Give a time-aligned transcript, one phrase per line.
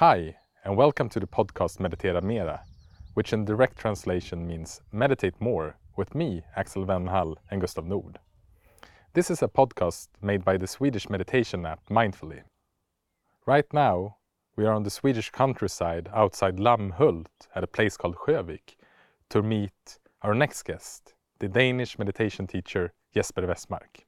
[0.00, 2.60] Hi, and welcome to the podcast Meditera Mera,
[3.14, 8.18] which in direct translation means Meditate More with me, Axel Wennhall, and Gustav Nord.
[9.14, 12.42] This is a podcast made by the Swedish meditation app Mindfully.
[13.46, 14.18] Right now,
[14.54, 18.76] we are on the Swedish countryside outside Lammhult at a place called Sjövik
[19.30, 24.04] to meet our next guest, the Danish meditation teacher Jesper Westmark.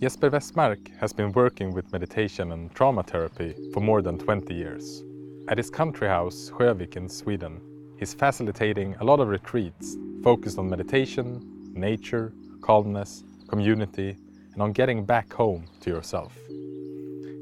[0.00, 5.02] Jesper Westmark has been working with meditation and trauma therapy for more than 20 years.
[5.48, 7.60] At his country house, Sjövik in Sweden,
[7.98, 11.42] he's facilitating a lot of retreats focused on meditation,
[11.74, 14.16] nature, calmness, community,
[14.52, 16.32] and on getting back home to yourself.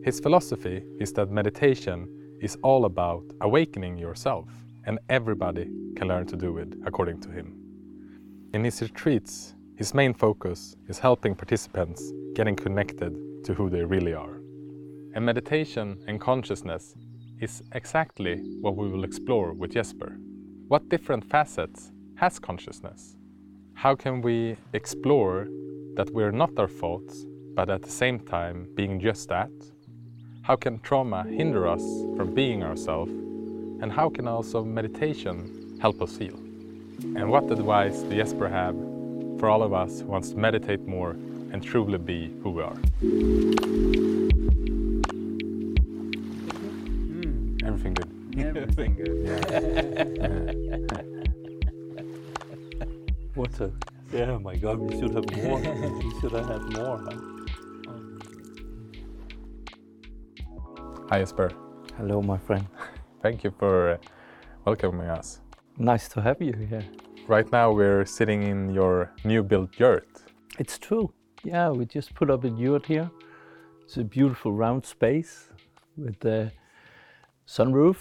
[0.02, 2.08] His philosophy is that meditation
[2.40, 4.48] is all about awakening yourself,
[4.86, 7.54] and everybody can learn to do it according to him.
[8.54, 14.12] In his retreats, his main focus is helping participants getting connected to who they really
[14.12, 14.34] are.
[15.14, 16.94] And meditation and consciousness
[17.40, 20.18] is exactly what we will explore with Jesper.
[20.68, 23.16] What different facets has consciousness?
[23.72, 25.48] How can we explore
[25.94, 29.50] that we're not our thoughts, but at the same time being just that?
[30.42, 31.84] How can trauma hinder us
[32.18, 33.12] from being ourselves?
[33.80, 36.36] And how can also meditation help us heal?
[37.16, 38.76] And what advice do Jesper have
[39.38, 41.16] for all of us who wants to meditate more
[41.56, 42.76] and truly be who we are.
[47.16, 47.64] Mm.
[47.64, 48.10] Everything good.
[48.50, 49.16] Everything good.
[49.24, 49.40] yeah.
[53.34, 53.72] what a
[54.12, 55.58] yeah, my God, we should have more.
[55.58, 56.98] we should have had more.
[57.06, 57.16] Huh?
[61.08, 61.50] Hi, Jesper.
[61.96, 62.66] Hello, my friend.
[63.22, 63.96] Thank you for uh,
[64.66, 65.40] welcoming us.
[65.78, 66.84] Nice to have you here.
[67.26, 70.06] Right now we're sitting in your new built yurt.
[70.58, 71.15] It's true.
[71.46, 73.08] Yeah, we just put up a yurt here.
[73.84, 75.48] It's a beautiful round space
[75.96, 76.50] with the
[77.46, 77.98] sunroof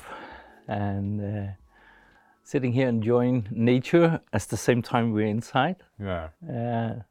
[0.68, 1.52] and uh,
[2.44, 5.75] sitting here enjoying nature at the same time we're inside.
[6.00, 6.30] Yeah.
[6.50, 7.03] Uh,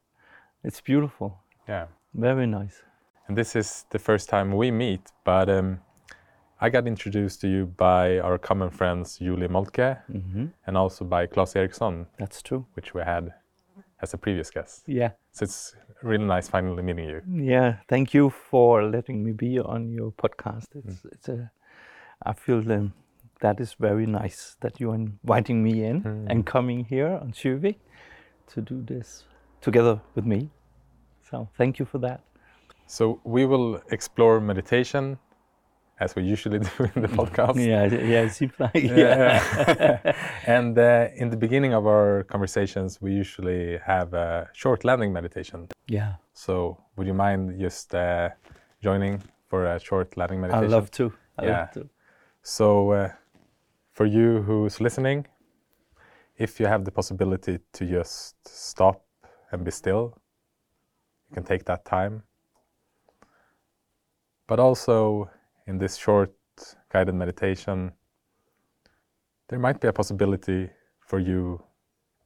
[0.61, 1.37] it's beautiful.
[1.69, 1.85] Yeah.
[2.13, 2.83] Very nice.
[3.29, 5.79] And this is the first time we meet, but um,
[6.59, 10.47] I got introduced to you by our common friends Julie Moltke mm-hmm.
[10.67, 12.07] and also by Claes Eriksson.
[12.19, 12.65] That's true.
[12.73, 13.33] Which we had
[14.01, 14.83] as a previous guest.
[14.85, 15.11] Yeah.
[15.31, 17.21] So it's really nice finally meeting you.
[17.27, 20.65] Yeah, thank you for letting me be on your podcast.
[20.75, 21.11] It's, mm.
[21.11, 21.51] it's a,
[22.23, 22.93] I feel um,
[23.41, 26.25] that is very nice that you're inviting me in mm.
[26.29, 27.77] and coming here on Sjövik
[28.47, 29.23] to do this
[29.61, 30.49] together with me.
[31.29, 32.21] So thank you for that.
[32.87, 35.17] So we will explore meditation
[35.99, 37.55] as we usually do in the podcast.
[37.55, 38.75] yeah, yeah, it seems like.
[38.75, 40.15] Yeah.
[40.45, 45.67] and uh, in the beginning of our conversations, we usually have a short landing meditation.
[45.87, 46.15] Yeah.
[46.33, 48.29] So, would you mind just uh,
[48.81, 50.65] joining for a short landing meditation?
[50.65, 51.13] I love to.
[51.37, 51.59] I yeah.
[51.59, 51.89] love to.
[52.41, 53.11] So, uh,
[53.91, 55.25] for you who's listening,
[56.37, 59.05] if you have the possibility to just stop
[59.51, 60.17] and be still,
[61.29, 62.23] you can take that time.
[64.47, 65.29] But also,
[65.67, 66.33] in this short
[66.91, 67.91] guided meditation,
[69.47, 71.61] there might be a possibility for you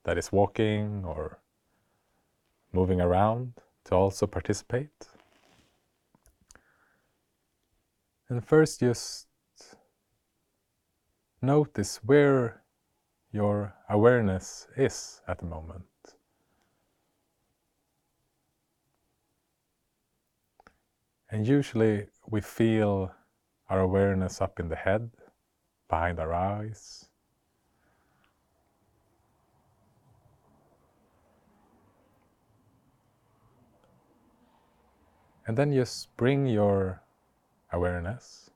[0.03, 1.39] that is walking or
[2.71, 3.53] moving around
[3.85, 5.07] to also participate.
[8.29, 9.27] And first, just
[11.41, 12.61] notice where
[13.31, 15.83] your awareness is at the moment.
[21.31, 23.11] And usually we feel
[23.69, 25.09] our awareness up in the head,
[25.87, 27.09] behind our eyes.
[35.45, 37.01] And then just bring your
[37.71, 38.51] awareness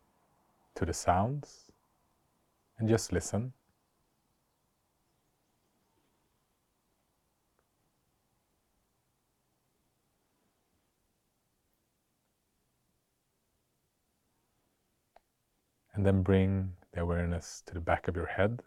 [0.75, 1.71] to the sounds
[2.77, 3.53] and just listen.
[15.95, 18.61] And then bring the awareness to the back of your head.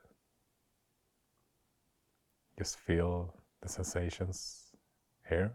[2.58, 4.76] Just feel the sensations
[5.28, 5.52] here.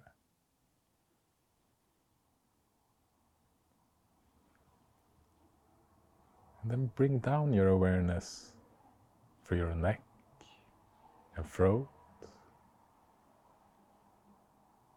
[6.62, 8.52] And then bring down your awareness
[9.44, 10.02] through your neck
[11.36, 11.88] and throat,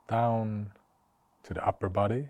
[0.09, 0.73] down
[1.45, 2.29] to the upper body.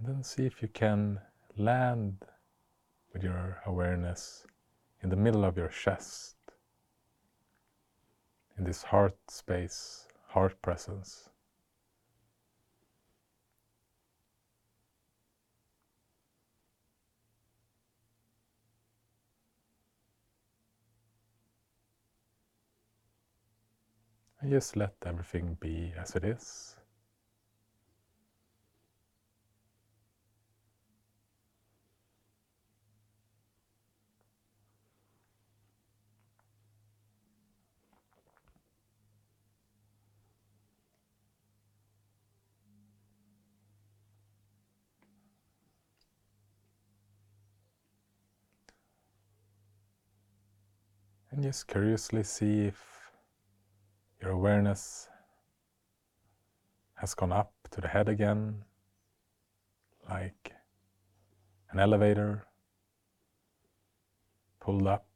[0.00, 1.20] And then see if you can
[1.58, 2.24] land
[3.12, 4.46] with your awareness
[5.02, 6.36] in the middle of your chest,
[8.56, 11.28] in this heart space heart presence.
[24.40, 26.79] And just let everything be as it is.
[51.32, 53.12] And just curiously see if
[54.20, 55.08] your awareness
[56.94, 58.64] has gone up to the head again,
[60.08, 60.52] like
[61.70, 62.46] an elevator
[64.60, 65.06] pulled up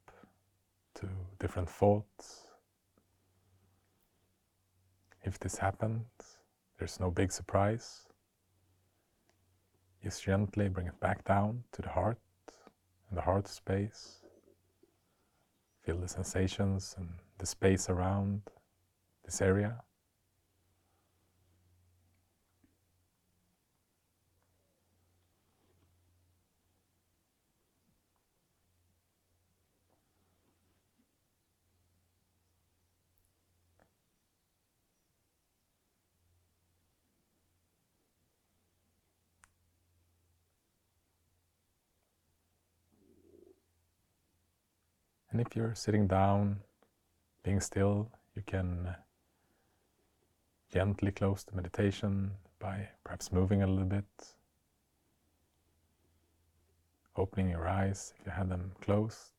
[0.94, 1.08] to
[1.40, 2.46] different thoughts.
[5.22, 6.06] If this happens,
[6.78, 8.06] there's no big surprise.
[10.02, 12.18] Just gently bring it back down to the heart
[13.08, 14.23] and the heart space.
[15.84, 17.08] Feel the sensations and
[17.38, 18.40] the space around
[19.24, 19.82] this area.
[45.34, 46.60] And if you're sitting down,
[47.42, 48.94] being still, you can uh,
[50.72, 54.04] gently close the meditation by perhaps moving a little bit,
[57.16, 59.32] opening your eyes if you had them closed.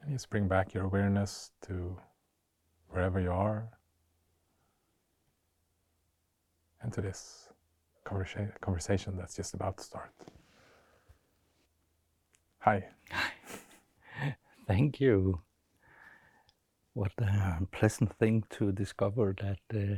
[0.00, 1.98] And just bring back your awareness to
[2.88, 3.68] wherever you are
[6.80, 7.50] and to this
[8.06, 10.12] conversa conversation that's just about to start.
[12.60, 12.86] Hi.
[13.10, 14.36] Hi.
[14.66, 15.40] Thank you.
[16.94, 19.96] What a pleasant thing to discover that uh,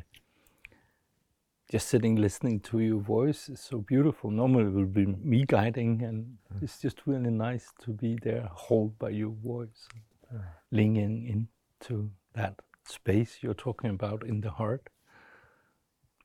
[1.70, 4.30] just sitting listening to your voice is so beautiful.
[4.30, 6.62] Normally it will be me guiding, and mm.
[6.62, 9.86] it's just really nice to be there, hold by your voice,
[10.34, 10.40] mm.
[10.72, 14.88] leaning into that space you're talking about in the heart.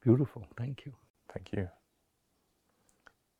[0.01, 0.47] Beautiful.
[0.57, 0.93] Thank you.
[1.33, 1.69] Thank you.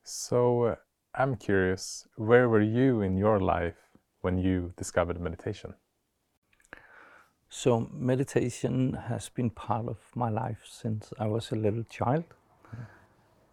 [0.03, 0.75] So uh,
[1.15, 3.77] I'm curious, where were you in your life
[4.21, 5.75] when you discovered meditation?
[7.49, 12.23] So meditation has been part of my life since I was a little child.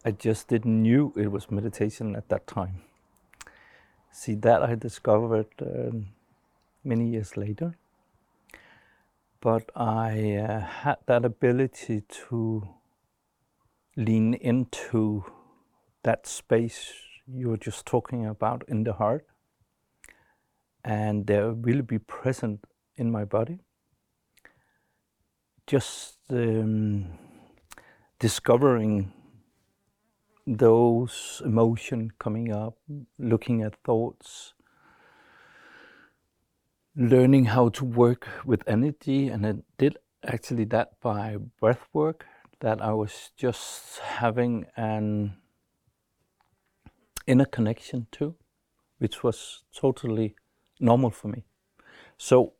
[0.03, 2.81] I just didn't knew it was meditation at that time.
[4.11, 6.07] See that I discovered um,
[6.83, 7.77] many years later.
[9.39, 12.67] But I uh, had that ability to
[13.95, 15.23] lean into
[16.03, 16.93] that space
[17.27, 19.25] you were just talking about in the heart
[20.83, 22.65] and they will be present
[22.95, 23.59] in my body.
[25.67, 27.17] Just um,
[28.19, 29.13] discovering
[30.47, 32.77] those emotions coming up,
[33.19, 34.53] looking at thoughts,
[36.95, 42.25] learning how to work with energy, and I did actually that by breath work.
[42.61, 45.37] That I was just having an
[47.25, 48.35] inner connection to,
[48.99, 50.35] which was totally
[50.79, 51.43] normal for me.
[52.17, 52.53] So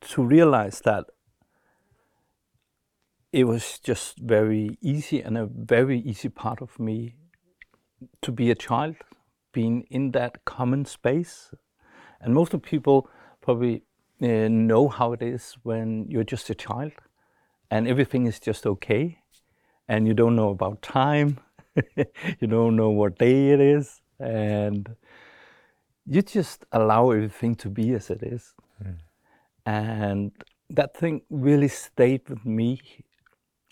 [0.00, 1.06] to realize that
[3.32, 7.16] it was just very easy and a very easy part of me
[8.22, 8.96] to be a child,
[9.52, 11.50] being in that common space.
[12.20, 13.08] And most of people
[13.40, 13.84] probably
[14.22, 16.92] uh, know how it is when you're just a child
[17.70, 19.18] and everything is just okay
[19.88, 21.38] and you don't know about time
[22.40, 24.96] you don't know what day it is, and
[26.06, 28.54] you just allow everything to be as it is.
[28.82, 28.96] Mm.
[29.66, 30.32] And
[30.70, 32.80] that thing really stayed with me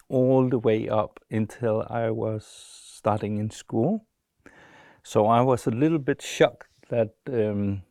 [0.09, 4.07] all the way up until I was starting in school.
[5.03, 7.83] So I was a little bit shocked that um,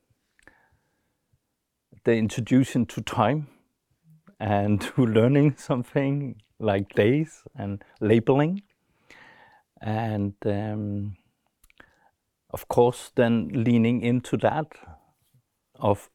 [2.04, 3.48] the introduction to time
[4.44, 8.62] and to learning something like days and labeling.
[9.82, 11.16] And um,
[12.50, 14.68] of course then leaning into that
[15.80, 16.10] of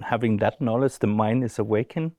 [0.00, 2.12] having that knowledge the mind is awakened.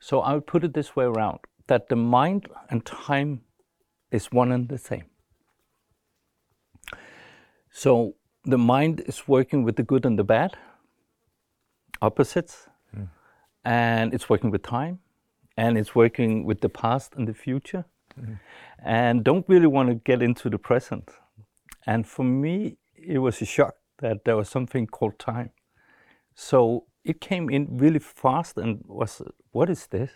[0.00, 3.42] So i would put it this way around that the mind and time
[4.10, 5.04] is one and the same.
[7.70, 10.56] So the mind is working with the good and the bad
[12.02, 12.68] opposites,
[13.64, 14.98] and it's working with time,
[15.56, 17.84] and it's working with the past and the future,
[18.20, 18.34] mm-hmm.
[18.84, 21.10] and don't really want to get into the present.
[21.86, 25.50] And for me, it was a shock that there was something called time.
[26.34, 30.10] So it came in really fast and was, what is this?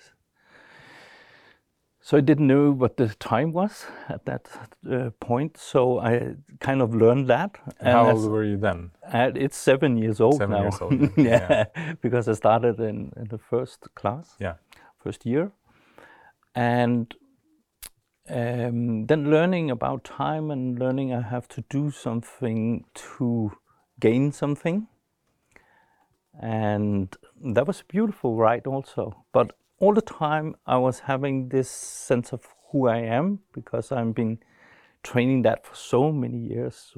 [2.01, 4.49] So I didn't know what the time was at that
[4.91, 5.57] uh, point.
[5.59, 7.59] So I kind of learned that.
[7.81, 8.93] And How old were you then?
[9.13, 10.63] It's seven years old seven now.
[10.63, 14.37] Years old, yeah, yeah, because I started in, in the first class.
[14.39, 14.55] Yeah.
[15.03, 15.53] First year,
[16.55, 17.15] and
[18.29, 23.53] um, then learning about time and learning I have to do something to
[24.01, 24.89] gain something.
[26.41, 27.17] And
[27.55, 29.25] that was a beautiful ride also.
[29.33, 34.15] But all the time I was having this sense of who I am because I've
[34.15, 34.39] been
[35.03, 36.95] training that for so many years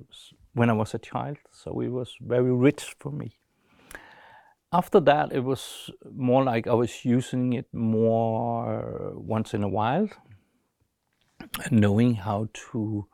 [0.54, 1.36] when I was a child.
[1.50, 3.36] So it was very rich for me.
[4.72, 10.08] After that, it was more like I was using it more once in a while,
[11.70, 13.06] knowing how to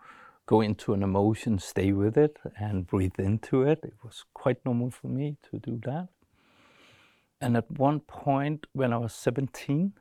[0.44, 3.80] go into an emotion, stay with it, and breathe into it.
[3.82, 6.08] It was quite normal for me to do that.
[7.40, 9.92] And at one point, when I was 17,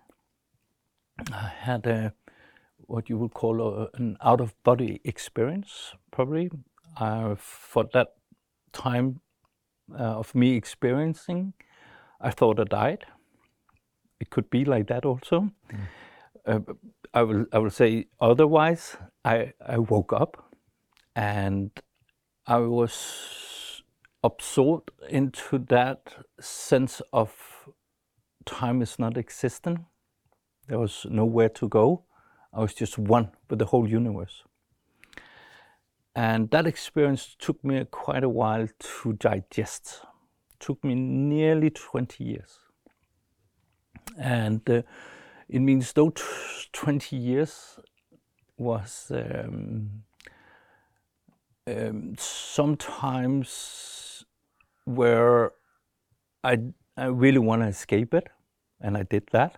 [1.31, 2.13] I had a
[2.87, 6.49] what you would call a, an out of body experience, probably.
[6.97, 8.13] Uh, for that
[8.71, 9.19] time
[9.91, 11.53] uh, of me experiencing,
[12.21, 13.05] I thought I died.
[14.19, 15.49] It could be like that also.
[15.71, 15.87] Mm.
[16.45, 16.73] Uh,
[17.13, 18.97] I will I will say otherwise.
[19.23, 20.51] I I woke up,
[21.15, 21.71] and
[22.45, 23.54] I was
[24.25, 25.99] absorbed into that
[26.39, 27.31] sense of
[28.45, 29.79] time is not existent.
[30.67, 32.05] There was nowhere to go.
[32.51, 34.43] I was just one with the whole universe.
[36.15, 40.01] And that experience took me quite a while to digest.
[40.53, 42.59] It took me nearly 20 years.
[44.17, 44.81] And uh,
[45.49, 46.13] it means those
[46.71, 47.79] 20 years
[48.57, 50.03] was um,
[51.67, 54.04] um, sometimes
[54.85, 55.51] where
[56.43, 56.59] I,
[56.95, 58.27] I really want to escape it,
[58.79, 59.57] and I did that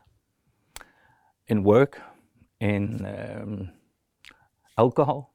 [1.48, 2.01] in work,
[2.60, 3.69] in um,
[4.77, 5.34] alcohol,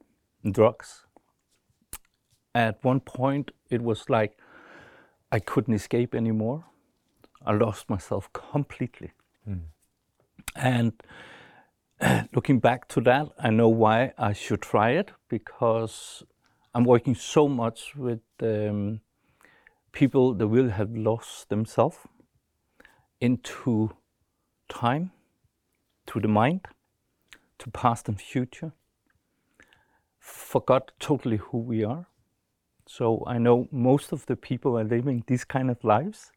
[0.50, 1.06] drugs.
[2.54, 4.38] At one point, it was like
[5.30, 6.64] I couldn't escape anymore.
[7.44, 9.12] I lost myself completely.
[9.48, 9.62] Mm.
[10.54, 10.92] And
[12.34, 16.22] looking back to that, I know why I should try it because
[16.74, 19.00] I'm working so much with um,
[19.92, 21.98] people that will have lost themselves
[23.20, 23.90] into
[24.68, 25.12] time,
[26.06, 26.66] to the mind,
[27.58, 28.72] to past and future,
[30.18, 32.06] forgot totally who we are.
[32.86, 36.32] So I know most of the people are living these kind of lives,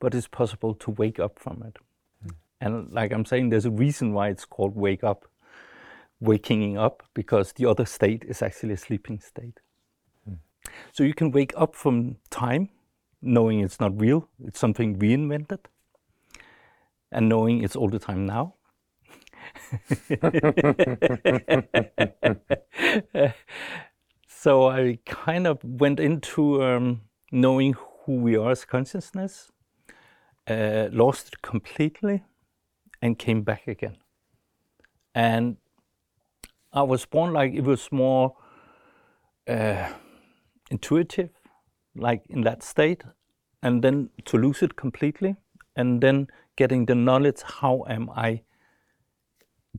[0.00, 1.76] but it's possible to wake up from it.
[2.26, 2.34] Mm.
[2.60, 5.26] And like I'm saying, there's a reason why it's called wake up,
[6.18, 9.60] waking up, because the other state is actually a sleeping state.
[10.92, 12.70] So you can wake up from time,
[13.22, 15.60] knowing it's not real, it's something we invented,
[17.12, 18.54] and knowing it's all the time now.
[24.28, 27.74] so I kind of went into um, knowing
[28.04, 29.50] who we are as consciousness,
[30.46, 32.24] uh, lost it completely,
[33.02, 33.96] and came back again.
[35.14, 35.56] And
[36.72, 38.36] I was born like it was more
[39.48, 39.88] uh,
[40.70, 41.30] intuitive,
[41.94, 43.02] like in that state,
[43.62, 45.36] and then to lose it completely,
[45.76, 48.42] and then getting the knowledge how am I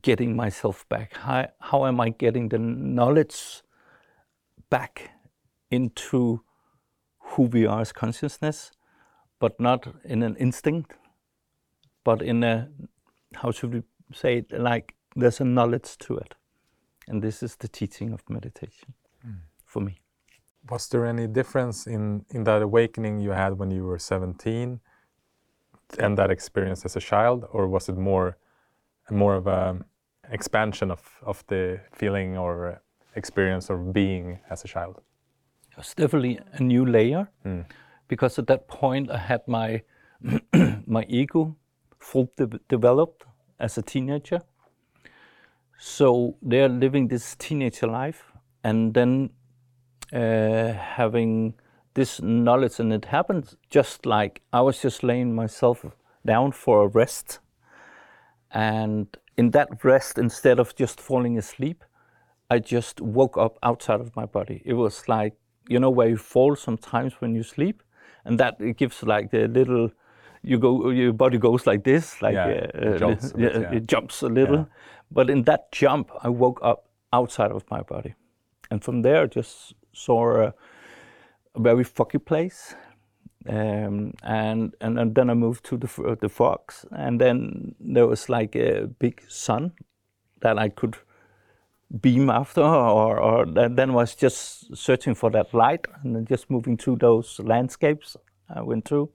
[0.00, 1.16] getting myself back?
[1.16, 3.62] How, how am I getting the knowledge
[4.70, 5.10] back
[5.70, 6.42] into
[7.18, 8.72] who we are as consciousness,
[9.38, 10.92] but not in an instinct,
[12.04, 12.68] but in a,
[13.34, 13.82] how should we
[14.12, 16.34] say it, like there's a knowledge to it.
[17.08, 18.94] And this is the teaching of meditation
[19.26, 19.40] mm.
[19.64, 20.01] for me.
[20.70, 24.80] Was there any difference in, in that awakening you had when you were 17
[25.98, 28.36] and that experience as a child, or was it more
[29.10, 29.78] more of a
[30.30, 32.80] expansion of, of the feeling or
[33.16, 35.00] experience of being as a child?
[35.70, 37.64] It was definitely a new layer mm.
[38.08, 39.82] because at that point I had my
[40.86, 41.56] my ego
[41.98, 43.24] full de- developed
[43.58, 44.40] as a teenager.
[45.78, 49.30] So they're living this teenager life and then
[50.12, 51.54] uh, having
[51.94, 55.84] this knowledge, and it happened just like I was just laying myself
[56.24, 57.40] down for a rest,
[58.50, 61.84] and in that rest, instead of just falling asleep,
[62.50, 64.62] I just woke up outside of my body.
[64.64, 65.34] It was like,
[65.68, 67.82] you know, where you fall sometimes when you sleep,
[68.24, 69.90] and that it gives like the little
[70.44, 73.72] you go your body goes like this like Yeah, uh, it jumps a bit, yeah.
[73.72, 74.64] it jumps a little Yeah.
[75.08, 78.16] but in that jump i woke up outside of my body
[78.68, 80.54] and from there just saw a,
[81.54, 82.74] a very foggy place
[83.48, 88.06] um, and, and and then i moved to the f- the fogs and then there
[88.06, 89.72] was like a big sun
[90.40, 90.96] that i could
[92.00, 96.76] beam after or, or then was just searching for that light and then just moving
[96.76, 98.16] through those landscapes
[98.48, 99.10] i went through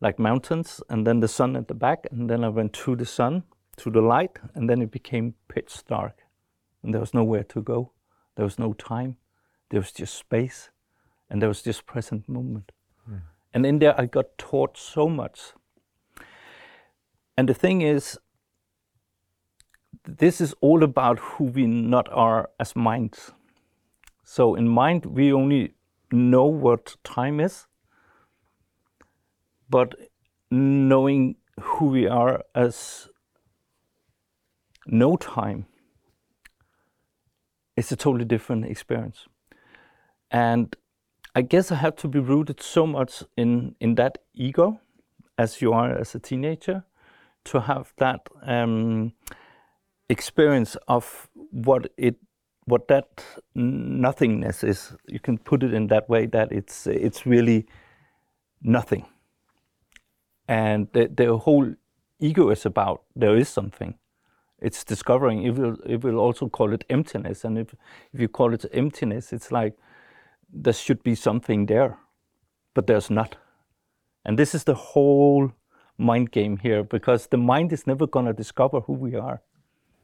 [0.00, 3.06] like mountains and then the sun at the back and then i went through the
[3.06, 3.44] sun
[3.76, 6.18] to the light and then it became pitch dark.
[6.82, 7.92] And there was nowhere to go.
[8.36, 9.16] There was no time
[9.72, 10.68] there was just space
[11.30, 12.72] and there was just present moment.
[13.06, 13.16] Hmm.
[13.54, 15.40] And in there i got taught so much.
[17.38, 18.18] And the thing is
[20.04, 23.32] this is all about who we not are as minds.
[24.24, 25.72] So in mind we only
[26.12, 27.66] know what time is
[29.70, 29.94] but
[30.50, 33.08] knowing who we are as
[34.86, 35.64] no time
[37.74, 39.28] is a totally different experience
[40.32, 40.76] and
[41.36, 44.80] i guess i have to be rooted so much in in that ego
[45.38, 46.84] as you are as a teenager
[47.44, 49.12] to have that um,
[50.08, 52.16] experience of what it
[52.64, 53.24] what that
[53.54, 54.92] nothingness is.
[55.08, 57.66] You can put it in that way that it's it's really
[58.62, 59.06] nothing.
[60.48, 61.74] And the, the whole
[62.20, 63.98] ego is about there is something.
[64.60, 65.42] It's discovering.
[65.42, 67.44] It will it will also call it emptiness.
[67.44, 67.74] And if
[68.12, 69.74] if you call it emptiness it's like
[70.52, 71.98] there should be something there
[72.74, 73.36] but there's not.
[74.24, 75.52] And this is the whole
[75.98, 79.42] mind game here because the mind is never going to discover who we are.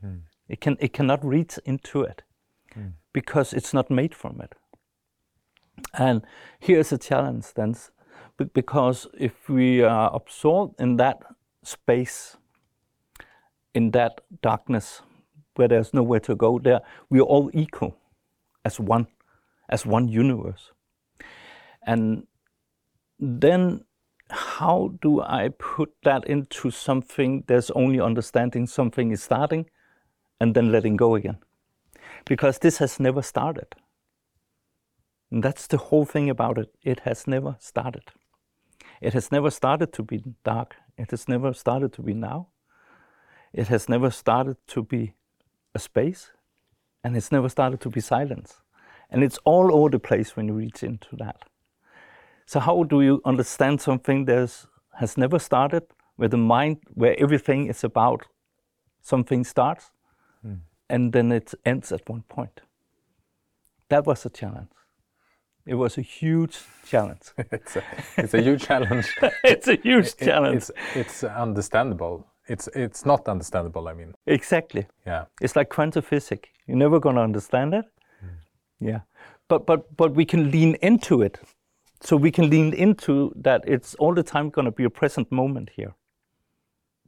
[0.00, 0.17] Hmm.
[0.49, 2.23] It can it cannot reach into it
[2.73, 2.88] hmm.
[3.12, 4.55] because it's not made from it.
[5.95, 6.23] And
[6.59, 7.75] here's a challenge then
[8.55, 11.23] because if we are absorbed in that
[11.62, 12.37] space
[13.75, 15.02] in that darkness
[15.54, 16.80] where there's nowhere to go there
[17.11, 17.97] we are all equal
[18.65, 19.06] as one
[19.69, 20.73] as one universe.
[21.83, 22.26] And
[23.19, 23.85] then
[24.31, 27.45] how do i put that into something?
[27.47, 29.67] There's only understanding something is starting
[30.41, 31.39] and then letting go again.
[32.25, 33.75] Because this has never started.
[35.31, 36.75] And that's the whole thing about it.
[36.83, 38.04] It has never started.
[39.00, 40.76] It has never started to be dark.
[40.97, 42.49] It has never started to be now.
[43.52, 45.15] It has never started to be
[45.75, 46.31] a space.
[47.04, 48.63] And it's never started to be silence
[49.10, 51.42] and it's all over the place when you reach into that
[52.47, 54.50] so how do you understand something that
[54.99, 55.82] has never started
[56.16, 58.23] where the mind where everything is about
[59.02, 59.90] something starts
[60.42, 60.54] hmm.
[60.88, 62.60] and then it ends at one point
[63.88, 64.68] that was a challenge
[65.66, 67.82] it was a huge challenge it's, a,
[68.16, 69.06] it's a huge challenge.
[69.44, 72.26] it's a huge It- challenge it's, it's understandable.
[72.50, 74.14] It's, it's not understandable, I mean.
[74.26, 75.26] exactly Yeah.
[75.42, 76.49] It's like quantum physics.
[76.66, 77.84] You're never gonna understand it.
[78.80, 79.00] Yeah,
[79.49, 81.38] but but but we can lean into it.
[82.00, 83.64] So we can lean into that.
[83.67, 85.95] It's all the time gonna be a present moment here.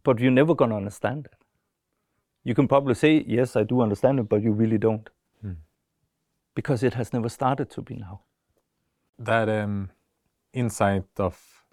[0.03, 1.35] But you're never gonna understand it.
[2.43, 5.09] You can probably say yes, I do understand it, but you really don't,
[6.55, 8.21] because it has never started to be now.
[9.19, 9.91] That um,
[10.53, 11.65] insight of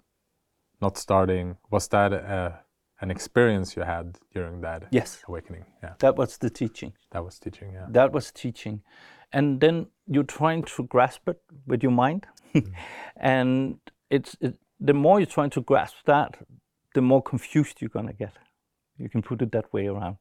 [0.80, 2.50] not starting, was that uh,
[3.00, 5.64] an experience you had during that Yes, awakening?
[5.82, 6.92] Yeah, that was the teaching.
[7.10, 7.72] that was teaching.
[7.72, 7.86] Yeah.
[7.90, 8.82] That was teaching.
[9.32, 12.26] And then you're trying to grasp it with your mind.
[12.52, 12.60] Hmm.
[13.16, 13.78] and
[14.10, 16.36] it's it, the more you're trying to grasp that,
[16.94, 18.32] the more confused you're going to get.
[18.96, 20.16] You can put it that way around.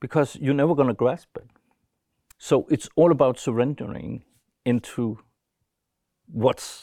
[0.00, 1.46] Because you're never going to grasp it.
[2.38, 4.24] So it's all about surrendering
[4.64, 5.18] into
[6.26, 6.82] what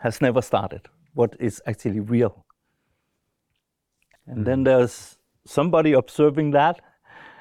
[0.00, 0.82] has never started,
[1.14, 2.44] what is actually real.
[4.26, 4.64] And then hmm.
[4.64, 6.80] there's somebody observing that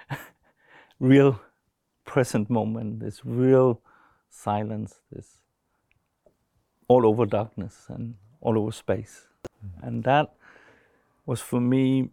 [1.00, 1.40] real
[2.08, 3.82] present moment, this real
[4.30, 5.44] silence, this
[6.88, 9.28] all over darkness and all over space.
[9.84, 10.34] And that
[11.26, 12.10] was for me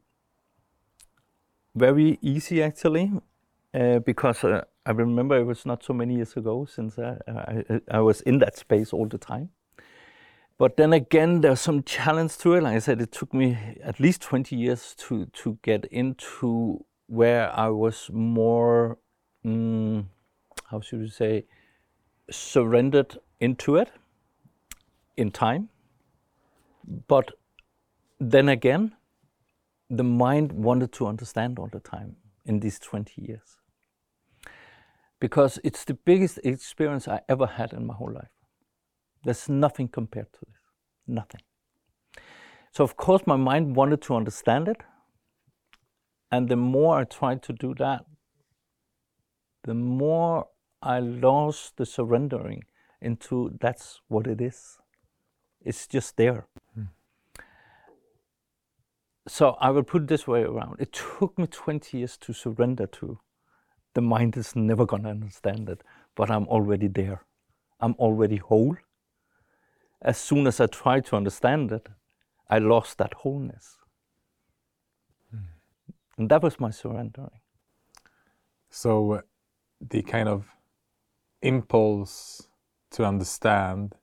[1.75, 3.13] very easy actually,
[3.73, 7.81] uh, because uh, I remember it was not so many years ago since I, I,
[7.91, 9.51] I was in that space all the time.
[10.57, 12.63] But then again, there's some challenge to it.
[12.63, 17.51] Like I said, it took me at least 20 years to, to get into where
[17.53, 18.99] I was more,
[19.45, 20.05] mm,
[20.67, 21.45] how should we say,
[22.31, 23.91] surrendered into it
[25.17, 25.69] in time.
[27.09, 27.31] But
[28.19, 28.95] then again,
[29.91, 33.57] the mind wanted to understand all the time in these 20 years.
[35.21, 38.29] Because it's the biggest experience I ever had in my whole life.
[39.25, 40.61] There's nothing compared to this.
[41.07, 41.41] nothing.
[42.73, 44.79] So, of course, my mind wanted to understand it.
[46.31, 48.05] And the more I tried to do that,
[49.65, 50.49] the more
[50.83, 52.65] I lost the surrendering
[53.01, 54.79] into that's what it is.
[55.61, 56.47] It's just there.
[56.79, 56.89] Mm.
[59.27, 60.77] So I will put it this way around.
[60.79, 63.19] It took me 20 years to surrender to.
[63.95, 65.83] The mind is never going to understand it,
[66.15, 67.25] but I'm already there.
[67.81, 68.77] I'm already whole.
[70.03, 71.89] As soon as I tried to understand it,
[72.51, 73.79] I lost that wholeness.
[75.35, 75.45] Mm.
[76.19, 77.41] And that was my surrendering.
[78.69, 79.23] So
[79.91, 80.47] the kind of
[81.43, 82.49] impulse
[82.91, 83.95] to understand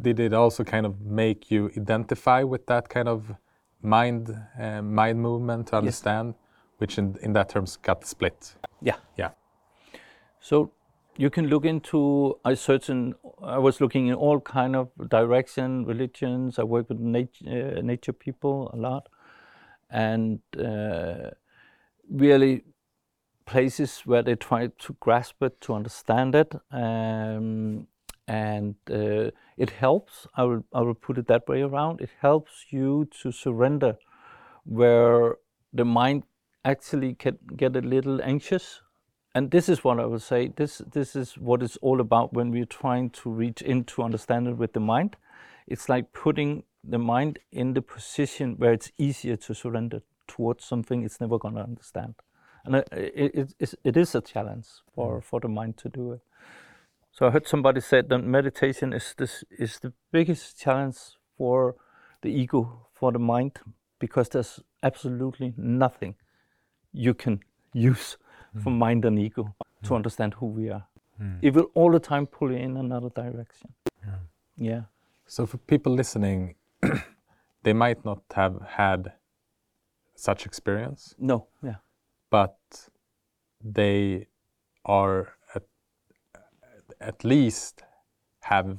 [0.00, 3.34] did it also kind of make you identify with that kind of
[3.82, 6.78] mind uh, mind movement to understand yes.
[6.78, 8.54] which in, in that terms got split?
[8.80, 8.96] Yeah.
[9.16, 9.30] Yeah.
[10.40, 10.72] So
[11.16, 15.84] you can look into i search in i was looking in all kind of direction
[15.84, 16.58] religions.
[16.58, 19.08] I work with nature, uh, nature people a lot.
[19.90, 21.30] And uh,
[22.10, 22.62] really
[23.48, 27.86] places where they try to grasp it, to understand it, um,
[28.26, 30.26] and uh, it helps.
[30.36, 32.02] I will I will put it that way around.
[32.02, 33.96] It helps you to surrender,
[34.64, 35.36] where
[35.72, 36.24] the mind
[36.64, 38.82] actually can get a little anxious.
[39.34, 40.48] And this is what I will say.
[40.48, 44.74] This this is what it's all about when we're trying to reach into understanding with
[44.74, 45.16] the mind.
[45.66, 51.02] It's like putting the mind in the position where it's easier to surrender towards something
[51.02, 52.14] it's never going to understand
[52.64, 55.24] and it, it, it is a challenge for, mm.
[55.24, 56.20] for the mind to do it.
[57.12, 60.98] So I heard somebody said that meditation is this is the biggest challenge
[61.36, 61.74] for
[62.22, 63.58] the ego, for the mind,
[63.98, 66.14] because there's absolutely nothing
[66.92, 67.40] you can
[67.72, 68.16] use
[68.56, 68.62] mm.
[68.62, 69.88] for mind and ego mm.
[69.88, 70.86] to understand who we are.
[71.20, 71.38] Mm.
[71.42, 73.72] It will all the time pull you in another direction.
[74.06, 74.14] Yeah.
[74.56, 74.82] yeah.
[75.26, 76.54] So for people listening,
[77.62, 79.12] they might not have had
[80.14, 81.14] such experience.
[81.18, 81.46] No.
[81.62, 81.76] Yeah
[82.30, 82.56] but
[83.62, 84.26] they
[84.84, 85.62] are at,
[87.00, 87.82] at least
[88.40, 88.78] have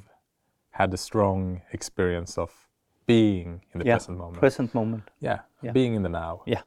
[0.70, 2.50] had a strong experience of
[3.06, 4.40] being in the yeah, present moment.
[4.40, 5.02] Present moment.
[5.20, 6.42] Yeah, yeah, being in the now.
[6.46, 6.62] Yeah.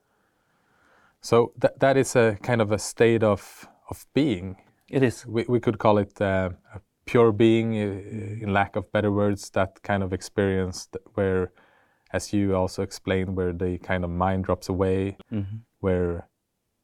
[1.22, 4.58] So that that is a kind of a state of of being.
[4.90, 5.26] It is.
[5.26, 9.50] We we could call it uh, a pure being, uh, in lack of better words.
[9.52, 11.52] That kind of experience where,
[12.12, 15.58] as you also explained, where the kind of mind drops away, mm-hmm.
[15.80, 16.28] where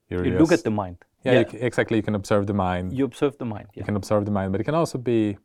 [0.09, 0.97] you look at the mind.
[1.23, 1.39] Yeah, yeah.
[1.39, 1.97] You, exactly.
[1.97, 2.97] You can observe the mind.
[2.97, 3.67] You observe the mind.
[3.73, 3.81] Yeah.
[3.81, 5.37] You can observe the mind, but it can also be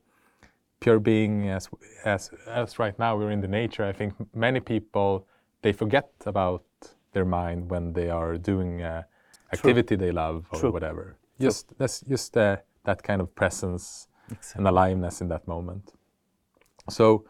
[0.81, 1.49] pure being.
[1.49, 1.69] As
[2.05, 3.85] as as right now we're in the nature.
[3.85, 5.27] I think many people
[5.63, 6.65] they forget about
[7.13, 9.03] their mind when they are doing uh,
[9.53, 10.07] activity True.
[10.07, 10.73] they love or True.
[10.73, 11.17] whatever.
[11.41, 11.77] Just True.
[11.79, 14.61] that's just uh, that kind of presence exactly.
[14.61, 15.93] and aliveness in that moment.
[16.91, 17.25] So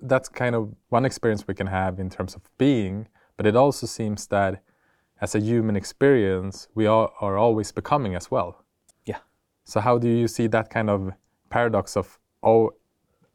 [0.00, 3.86] that's kind of one experience we can have in terms of being, but it also
[3.86, 4.62] seems that
[5.20, 8.64] as a human experience, we are, are always becoming as well.
[9.06, 9.18] Yeah.
[9.64, 11.12] So how do you see that kind of
[11.50, 12.74] paradox of oh,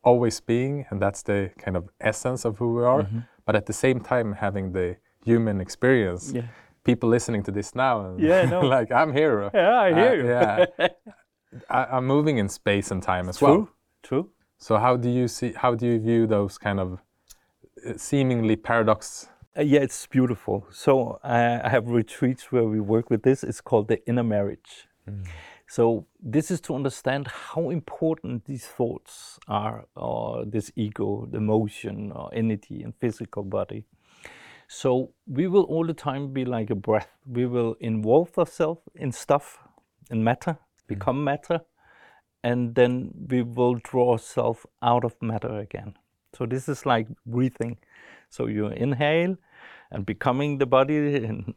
[0.03, 3.19] always being, and that's the kind of essence of who we are, mm-hmm.
[3.45, 6.31] but at the same time having the human experience?
[6.33, 6.47] Yeah.
[6.83, 8.61] People listening to this now, and yeah, no.
[8.61, 9.49] like I'm here.
[9.53, 10.27] Yeah, I hear uh, you.
[10.27, 10.87] yeah,
[11.69, 13.47] I, am moving in space and time as True.
[13.47, 13.69] well.
[14.01, 14.29] True.
[14.57, 15.53] So how do you see?
[15.53, 16.99] How do you view those kind of
[17.85, 20.67] uh, seemingly paradox uh, yeah, it's beautiful.
[20.71, 23.43] So uh, I have retreats where we work with this.
[23.43, 24.87] It's called the inner marriage.
[25.09, 25.25] Mm.
[25.67, 32.11] So this is to understand how important these thoughts are, or this ego, the emotion,
[32.11, 33.85] or energy and physical body.
[34.67, 37.09] So we will all the time be like a breath.
[37.25, 39.59] We will involve ourselves in stuff,
[40.09, 40.87] in matter, mm.
[40.87, 41.23] become mm.
[41.23, 41.61] matter,
[42.43, 45.95] and then we will draw ourselves out of matter again.
[46.33, 47.77] So this is like breathing.
[48.29, 49.35] So you inhale
[49.91, 51.53] and becoming the body, and,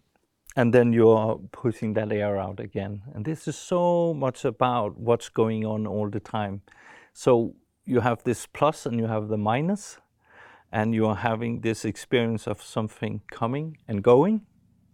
[0.56, 3.02] and then you're pushing that air out again.
[3.14, 6.62] And this is so much about what's going on all the time.
[7.12, 7.54] So
[7.84, 9.98] you have this plus and you have the minus,
[10.70, 14.46] and you are having this experience of something coming and going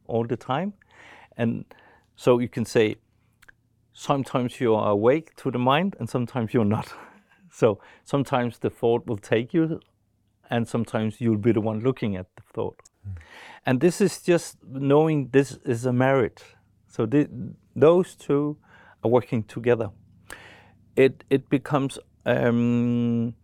[0.09, 0.75] all the time.
[1.37, 1.65] And
[2.17, 2.97] so you can say,
[3.93, 6.93] sometimes you are awake to the mind and sometimes you're not.
[7.51, 9.81] so sometimes the thought will take you
[10.51, 12.79] and sometimes you'll be the one looking at the thought.
[13.07, 13.17] Mm.
[13.67, 16.43] And this is just knowing this is a marriage.
[16.89, 17.07] So
[17.77, 18.57] those two
[19.05, 19.91] are working together.
[20.97, 23.35] It it becomes um,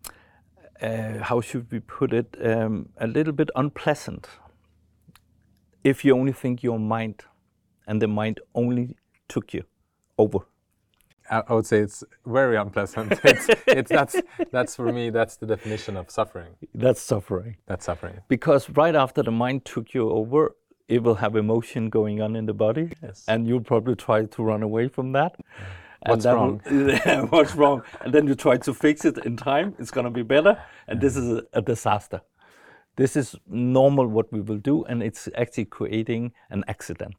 [0.81, 4.27] uh, how should we put it um, a little bit unpleasant
[5.83, 7.23] if you only think your mind
[7.87, 8.95] and the mind only
[9.27, 9.63] took you
[10.17, 10.39] over.
[11.29, 13.19] I, I would say it's very unpleasant.
[13.23, 14.15] it's, it's that's
[14.51, 15.09] that's for me.
[15.09, 16.51] That's the definition of suffering.
[16.73, 17.57] That's suffering.
[17.67, 18.19] That's suffering.
[18.27, 20.55] Because right after the mind took you over,
[20.87, 23.23] it will have emotion going on in the body, Yes.
[23.27, 25.35] and you'll probably try to run away from that.
[26.03, 26.61] And What's wrong?
[26.69, 27.81] Will, what's wrong?
[28.01, 29.73] And then you try to fix it in time.
[29.79, 32.21] It's gonna be better, and this is a, a disaster.
[32.97, 37.15] This is normal what we will do, and it's actually creating an accident.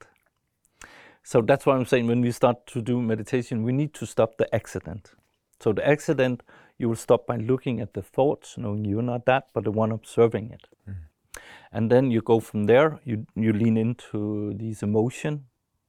[1.27, 4.37] So that's why I'm saying when we start to do meditation, we need to stop
[4.37, 5.11] the accident.
[5.59, 6.45] So the accident,
[6.79, 9.91] you will stop by looking at the thoughts, knowing you're not that, but the one
[9.91, 10.69] observing it.
[10.89, 11.41] Mm-hmm.
[11.73, 15.47] And then you go from there, you, you lean into these emotion,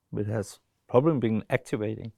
[0.09, 0.57] which has
[0.89, 2.13] probably been activating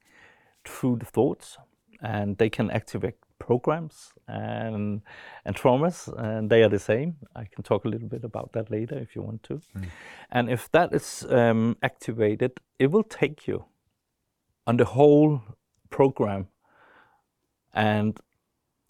[0.64, 1.58] through the thoughts,
[2.00, 5.02] and they can activate programs and
[5.44, 7.16] and traumas, and they are the same.
[7.34, 9.60] I can talk a little bit about that later if you want to.
[10.30, 13.64] And if that is um, activated, it will take you
[14.66, 15.40] on the whole
[15.88, 16.46] program,
[17.74, 18.20] and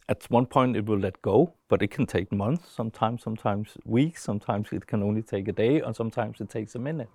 [0.09, 4.23] at one point it will let go, but it can take months, sometimes, sometimes weeks,
[4.23, 7.09] sometimes it can only take a day, or sometimes it takes a minute.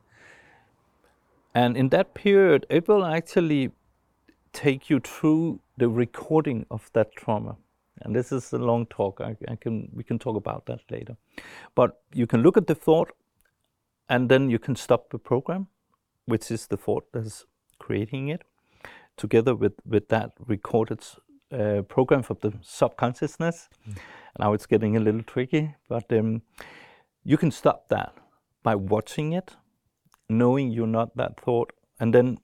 [1.53, 3.71] And in that period, it will actually
[4.53, 7.57] take you through the recording of that trauma.
[8.01, 9.21] And this is a long talk.
[9.21, 11.15] I, I can we can talk about that later.
[11.75, 13.11] But you can look at the thought,
[14.09, 15.67] and then you can stop the program,
[16.25, 17.45] which is the thought that's
[17.79, 18.43] creating it,
[19.17, 20.99] together with with that recorded
[21.51, 23.69] uh, program from the subconsciousness.
[24.39, 26.41] Now it's getting a little tricky, but um,
[27.23, 28.13] you can stop that
[28.61, 29.55] by watching it,
[30.27, 32.39] knowing you're not that thought, and then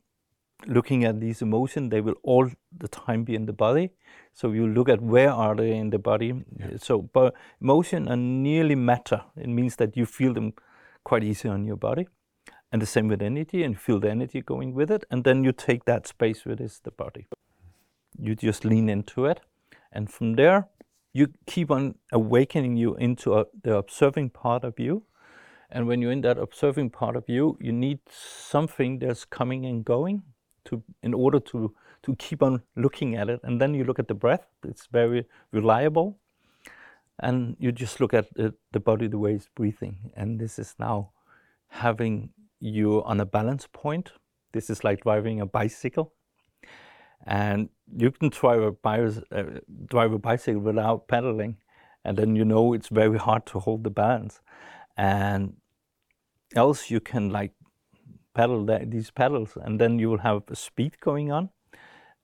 [0.65, 1.91] looking at these emotions.
[1.91, 3.91] They will all the time be in the body.
[4.34, 6.43] So you look at where are they in the body.
[6.78, 9.24] So, but emotion are nearly matter.
[9.36, 10.54] It means that you feel them
[11.04, 12.08] quite easy on your body.
[12.71, 15.52] And the same with energy, and feel the energy going with it, and then you
[15.52, 17.28] take that space with is the body.
[18.17, 19.41] You just lean into it,
[19.91, 20.69] and from there,
[21.12, 25.04] you keep on awakening you into a, the observing part of you.
[25.69, 29.84] And when you're in that observing part of you, you need something that's coming and
[29.84, 30.24] going
[30.65, 33.39] to in order to to keep on looking at it.
[33.43, 36.17] And then you look at the breath; it's very reliable.
[37.19, 40.12] And you just look at the, the body, the way it's breathing.
[40.15, 41.12] And this is now
[41.67, 44.12] having you on a balance point.
[44.54, 46.13] This is like driving a bicycle.
[47.28, 48.76] And you can drive a,
[49.32, 49.43] uh,
[49.86, 51.58] drive a bicycle without pedaling.
[52.04, 54.41] And then you know it's very hard to hold the balance.
[54.97, 55.58] And
[56.56, 57.54] else you can like
[58.34, 61.50] pedal that, these pedals and then you will have a speed going on.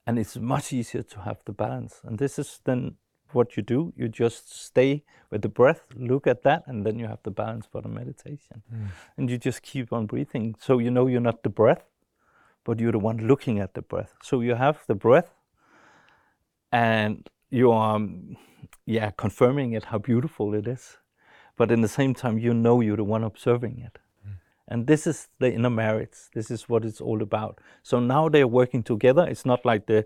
[0.05, 1.99] And it's much easier to have the balance.
[2.03, 2.95] And this is then
[3.33, 3.93] what you do.
[3.97, 7.65] You just stay with the breath, look at that, and then you have the balance
[7.69, 8.63] for the meditation.
[9.17, 10.55] And you just keep on breathing.
[10.59, 11.83] So you know you're not the breath,
[12.63, 14.13] but you're the one looking at the breath.
[14.23, 15.33] So you have the breath,
[16.71, 18.37] and you are, um,
[18.85, 20.97] yeah, confirming it how beautiful it is.
[21.57, 23.99] But in the same time, you know you're the one observing it.
[24.67, 26.17] And this is the inner marriage.
[26.33, 27.59] This is what it's all about.
[27.83, 29.25] So now they're working together.
[29.25, 30.05] It's not like the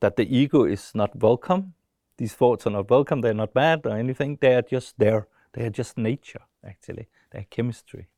[0.00, 1.74] that the ego is not welcome.
[2.18, 3.20] These thoughts are not welcome.
[3.20, 4.38] They're not bad or anything.
[4.40, 5.26] They are just there.
[5.52, 7.08] They are just nature, actually.
[7.30, 8.08] They're chemistry.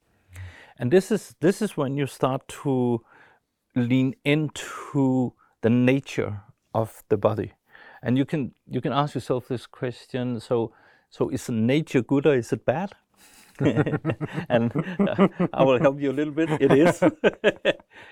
[0.78, 3.04] And this is this is when you start to
[3.74, 6.42] lean into the nature
[6.74, 7.52] of the body.
[8.02, 10.40] And you can you can ask yourself this question.
[10.40, 10.72] So
[11.10, 12.92] so is nature good or is it bad?
[13.60, 16.50] And uh, I will help you a little bit.
[16.60, 17.02] It is.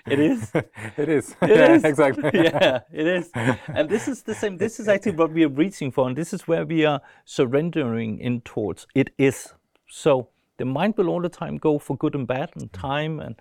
[0.07, 0.51] it is.
[0.97, 1.35] It is.
[1.41, 1.83] It yeah, is.
[1.83, 2.29] exactly.
[2.33, 3.29] yeah, it is.
[3.67, 4.57] And this is the same.
[4.57, 8.19] This is actually what we are reaching for, and this is where we are surrendering
[8.19, 8.87] in towards.
[8.93, 9.53] It is.
[9.89, 13.35] So the mind will all the time go for good and bad, and time, and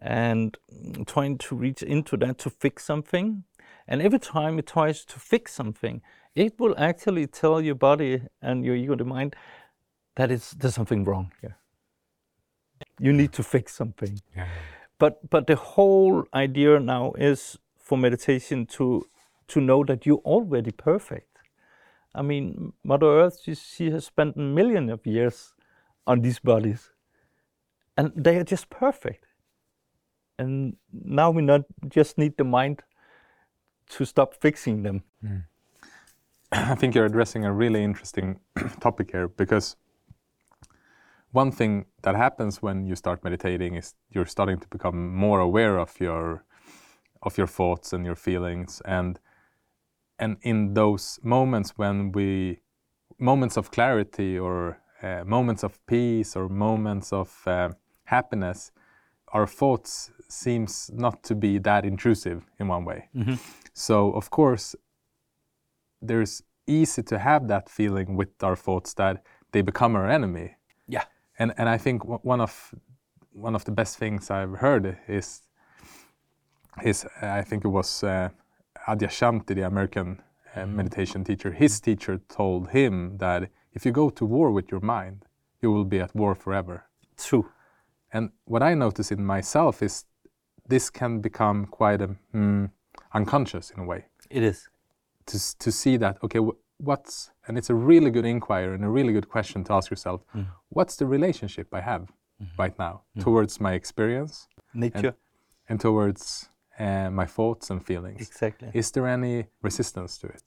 [0.00, 0.56] and
[1.06, 3.44] trying to reach into that to fix something.
[3.88, 6.02] And every time it tries to fix something,
[6.34, 9.34] it will actually tell your body and your ego, the mind,
[10.18, 11.56] that it's there's something wrong here.
[12.98, 14.20] You need to fix something.
[14.36, 14.48] Yeah.
[14.98, 19.06] But but the whole idea now is for meditation to
[19.46, 21.38] to know that you're already perfect.
[22.14, 25.54] I mean, Mother Earth, she, she has spent a million of years
[26.06, 26.90] on these bodies,
[27.96, 29.24] and they are just perfect.
[30.38, 32.82] And now we not just need the mind
[33.90, 35.02] to stop fixing them.
[35.20, 35.36] Hmm.
[36.52, 38.40] I think you're addressing a really interesting
[38.80, 39.76] topic here because
[41.32, 45.78] one thing that happens when you start meditating is you're starting to become more aware
[45.78, 46.44] of your
[47.22, 49.18] of your thoughts and your feelings and
[50.18, 52.60] and in those moments when we
[53.18, 57.68] moments of clarity or uh, moments of peace or moments of uh,
[58.04, 58.72] happiness
[59.32, 63.08] our thoughts seems not to be that intrusive in one way
[63.78, 64.74] So of course,
[66.02, 70.56] there's easy to have that feeling with our thoughts that they become our enemy.
[70.88, 71.04] Yeah.
[71.38, 72.74] And and I think one of
[73.32, 75.42] one of the best things I've heard is
[76.84, 78.28] is I think it was uh,
[78.88, 80.22] Adyashanti, the American
[80.56, 81.52] uh, meditation teacher.
[81.52, 85.24] His teacher told him that if you go to war with your mind,
[85.62, 86.84] you will be at war forever.
[87.16, 87.50] True.
[88.12, 90.04] And what I notice in myself is
[90.68, 92.70] this can become quite a, mm,
[93.12, 94.68] unconscious in a way It is.
[95.26, 96.40] to, to see that, okay,
[96.78, 100.22] what's, and it's a really good inquiry and a really good question to ask yourself
[100.70, 102.10] what's the relationship I have
[102.58, 105.14] right now towards my experience Nature.
[105.68, 108.20] and towards uh, my thoughts and feelings?
[108.20, 108.70] exactly.
[108.74, 110.42] Is there any resistance to it?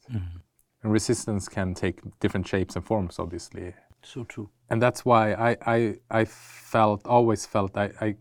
[0.84, 3.74] And resistance can take different shapes and forms, obviously.
[4.04, 4.50] so true.
[4.70, 8.16] and that's why I I, I felt always felt I, I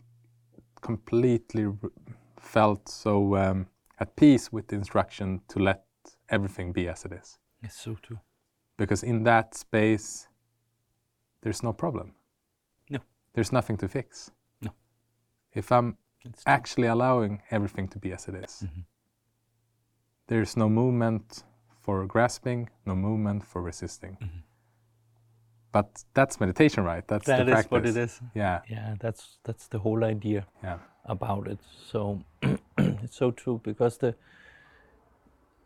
[0.81, 1.65] completely
[2.39, 3.67] felt so um,
[3.99, 5.83] at peace with the instruction to let
[6.29, 8.19] everything be as it is It's so true.
[8.77, 10.27] because in that space
[11.41, 12.13] there's no problem
[12.89, 12.99] No.
[13.33, 14.71] there's nothing to fix No.
[15.53, 16.53] if I'm It's true.
[16.53, 18.81] actually allowing everything to be as it is, mm-hmm.
[20.27, 21.43] there's no movement
[21.83, 24.39] for grasping no movement for resisting mm-hmm.
[25.71, 28.21] but that's meditation right that's That the is practice what it is.
[28.35, 31.59] yeah Yeah, that's that's the whole idea yeah about it.
[31.91, 32.21] So
[32.77, 34.13] it's so true because the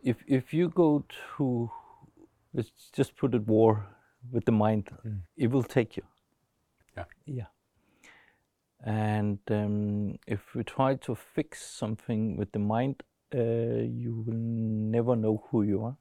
[0.03, 1.03] if if you go
[1.37, 1.69] to
[2.55, 3.85] let's just put it war
[4.31, 4.89] with the mind,
[5.37, 6.03] it will take you.
[6.97, 7.05] Yeah.
[7.25, 7.49] Yeah.
[8.83, 15.15] And um, if we try to fix something with the mind, uh, you will never
[15.15, 15.97] know who you are.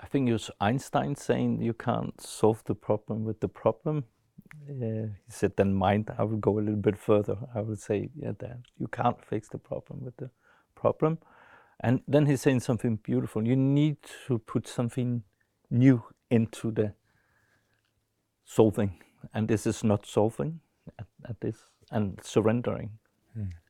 [0.00, 4.04] I think it was Einstein saying you can't solve the problem with the problem.
[4.68, 7.36] Uh, he said, then mind, I will go a little bit further.
[7.54, 10.30] I will say, yeah, that you can't fix the problem with the
[10.74, 11.18] problem.
[11.80, 13.46] And then he's saying something beautiful.
[13.46, 15.24] You need to put something
[15.70, 16.94] new into the
[18.44, 19.02] solving.
[19.34, 20.60] And this is not solving
[20.98, 21.56] at, at this
[21.90, 22.98] and surrendering.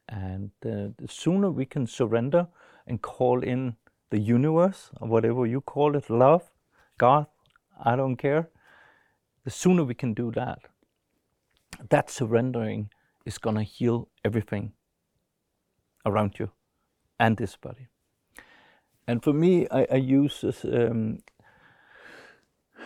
[0.08, 2.46] And uh, the sooner we can surrender
[2.86, 3.76] and call in
[4.10, 6.42] the universe, or whatever you call it, love,
[6.98, 7.26] God,
[7.82, 8.50] I don't care,
[9.44, 10.58] the sooner we can do that,
[11.88, 12.90] that surrendering
[13.24, 14.72] is going to heal everything
[16.04, 16.50] around you
[17.18, 17.88] and this body.
[19.06, 21.18] And for me, I, I use this, um,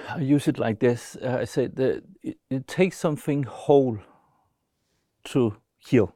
[0.09, 1.16] I use it like this.
[1.22, 3.98] Uh, I say that it, it takes something whole
[5.24, 6.14] to heal.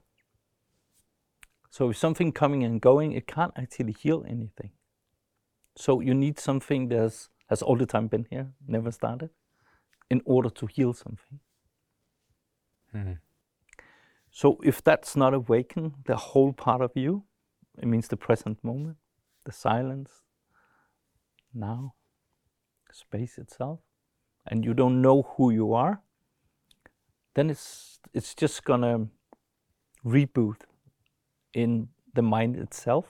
[1.71, 4.71] So if something coming and going, it can't actually heal anything.
[5.77, 9.31] So you need something that has all the time been here, never started,
[10.11, 11.41] in order to heal something.
[14.31, 17.25] So if that's not awakened, the whole part of you,
[17.79, 18.97] it means the present moment,
[19.44, 20.22] the silence,
[21.55, 21.94] now,
[22.92, 23.81] space itself,
[24.46, 26.00] and you don't know who you are,
[27.35, 29.07] then it's it's just gonna
[30.05, 30.62] reboot
[31.53, 33.07] in the mind itself.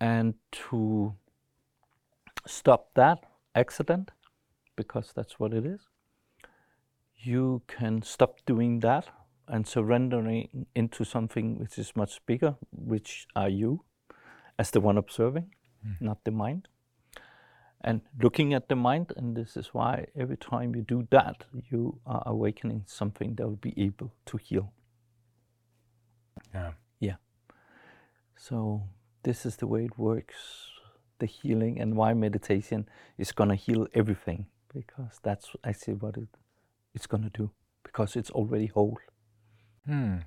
[0.00, 1.14] And to
[2.46, 4.10] stop that accident,
[4.76, 5.88] because that's what it is,
[7.16, 9.06] you can stop doing that
[9.46, 13.84] and surrendering into something which is much bigger, which are you
[14.58, 15.54] as the one observing,
[16.00, 16.68] not the mind.
[17.84, 21.98] And looking at the mind, and this is why every time you do that, you
[22.06, 24.72] are awakening something that will be able to heal.
[26.54, 27.16] yeah Yeah.
[28.36, 28.82] So
[29.24, 30.36] this is the way it works,
[31.18, 32.88] the healing, and why meditation
[33.18, 36.28] is gonna heal everything because that's actually what it,
[36.94, 37.50] it's gonna do
[37.82, 38.98] because it's already whole.
[39.86, 40.18] Hmm.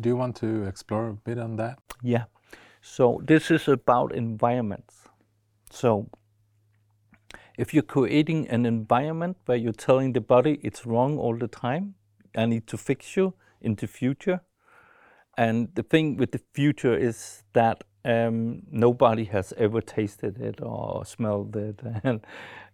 [0.00, 1.78] Do you want to explore a bit on that?
[2.02, 2.24] Yeah.
[2.82, 5.08] So this is about environments.
[5.70, 6.10] So
[7.56, 11.94] if you're creating an environment where you're telling the body it's wrong all the time,
[12.36, 14.40] I need to fix you in the future.
[15.38, 21.04] And the thing with the future is that um, nobody has ever tasted it or
[21.06, 22.20] smelled it and,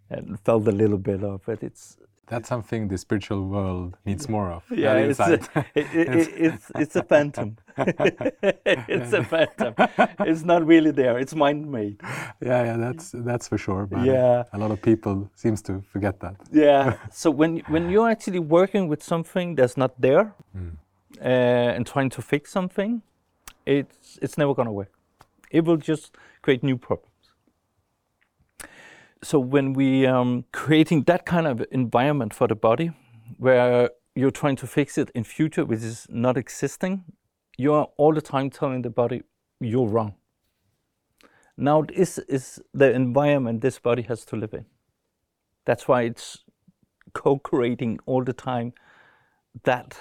[0.08, 1.62] and felt a little bit of it.
[1.62, 1.98] It's
[2.30, 4.62] That's something the spiritual world needs more of.
[4.70, 7.56] yeah, it's a, it, it, it, it's it's a phantom.
[7.76, 9.74] it's a phantom.
[10.20, 11.18] It's not really there.
[11.18, 12.00] It's mind made.
[12.40, 13.86] yeah, yeah, that's that's for sure.
[13.86, 14.44] But Yeah.
[14.52, 16.36] a lot of people seems to forget that.
[16.52, 16.96] Yeah.
[17.10, 20.34] so when when you're actually working with something that's not there,
[21.20, 23.02] uh, and trying to fix something,
[23.66, 24.92] it's it's never gonna work.
[25.50, 27.07] It will just create new problems.
[29.22, 32.92] So when we um, creating that kind of environment for the body,
[33.38, 37.04] where you're trying to fix it in future, which is not existing,
[37.56, 39.22] you're all the time telling the body
[39.60, 40.14] you're wrong.
[41.56, 44.66] Now, this is the environment this body has to live in.
[45.66, 46.44] That's why it's
[47.14, 48.72] co creating all the time
[49.64, 49.98] that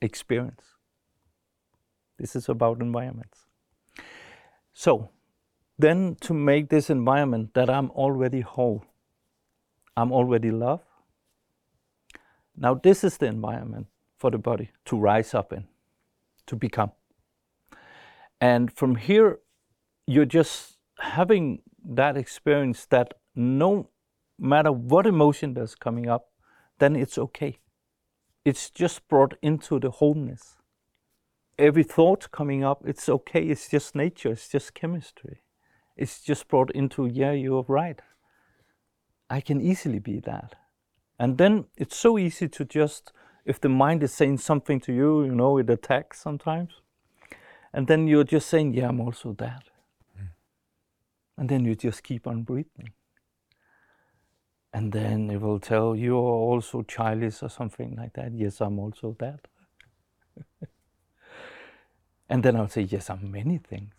[0.00, 0.62] experience.
[2.18, 3.46] This is about environments.
[4.72, 5.10] So,
[5.78, 8.84] then to make this environment that I'm already whole,
[9.96, 10.80] I'm already love.
[12.56, 15.64] Now, this is the environment for the body to rise up in,
[16.46, 16.92] to become.
[18.40, 19.40] And from here,
[20.06, 23.88] you're just having that experience that no
[24.38, 26.30] matter what emotion that's coming up,
[26.78, 27.58] then it's okay.
[28.44, 30.56] It's just brought into the wholeness.
[31.58, 33.42] Every thought coming up, it's okay.
[33.44, 34.32] It's just nature.
[34.32, 35.43] It's just chemistry.
[35.96, 38.00] It's just brought into, yeah, you're right.
[39.30, 40.56] I can easily be that.
[41.18, 43.12] And then it's so easy to just,
[43.44, 46.80] if the mind is saying something to you, you know, it attacks sometimes.
[47.72, 49.64] And then you're just saying, yeah, I'm also that.
[50.18, 50.28] Mm.
[51.38, 52.92] And then you just keep on breathing.
[54.72, 58.32] And then it will tell you are also childish or something like that.
[58.34, 59.40] Yes, I'm also that.
[62.28, 63.94] and then I'll say, yes, I'm many things.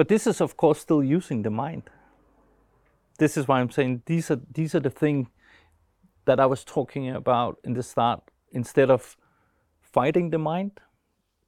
[0.00, 1.82] But this is, of course, still using the mind.
[3.18, 5.28] This is why I'm saying these are these are the things
[6.24, 8.22] that I was talking about in the start.
[8.50, 9.18] Instead of
[9.82, 10.80] fighting the mind,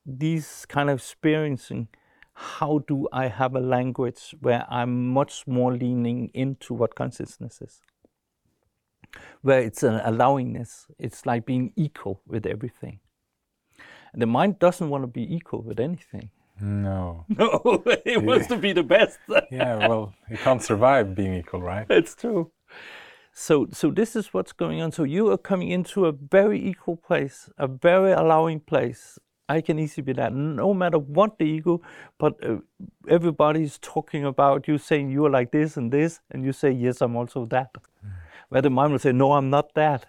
[0.04, 1.88] these kind of experiencing
[2.34, 7.80] how do I have a language where I'm much more leaning into what consciousness is?
[9.40, 13.00] Where it's an allowingness, it's like being equal with everything.
[14.12, 16.28] And the mind doesn't want to be equal with anything.
[16.62, 17.26] No.
[17.36, 19.18] No, it wants to be the best.
[19.50, 21.86] yeah, well, you can't survive being equal, right?
[21.90, 22.52] It's true.
[23.32, 24.92] So, so this is what's going on.
[24.92, 29.78] So you are coming into a very equal place, a very allowing place, I can
[29.78, 31.82] easily be that, no matter what the ego,
[32.18, 32.58] but uh,
[33.08, 37.02] everybody's talking about you saying you are like this and this, and you say, yes,
[37.02, 37.74] I'm also that.
[37.74, 38.10] Mm.
[38.48, 40.06] Where the mind will say, no, I'm not that.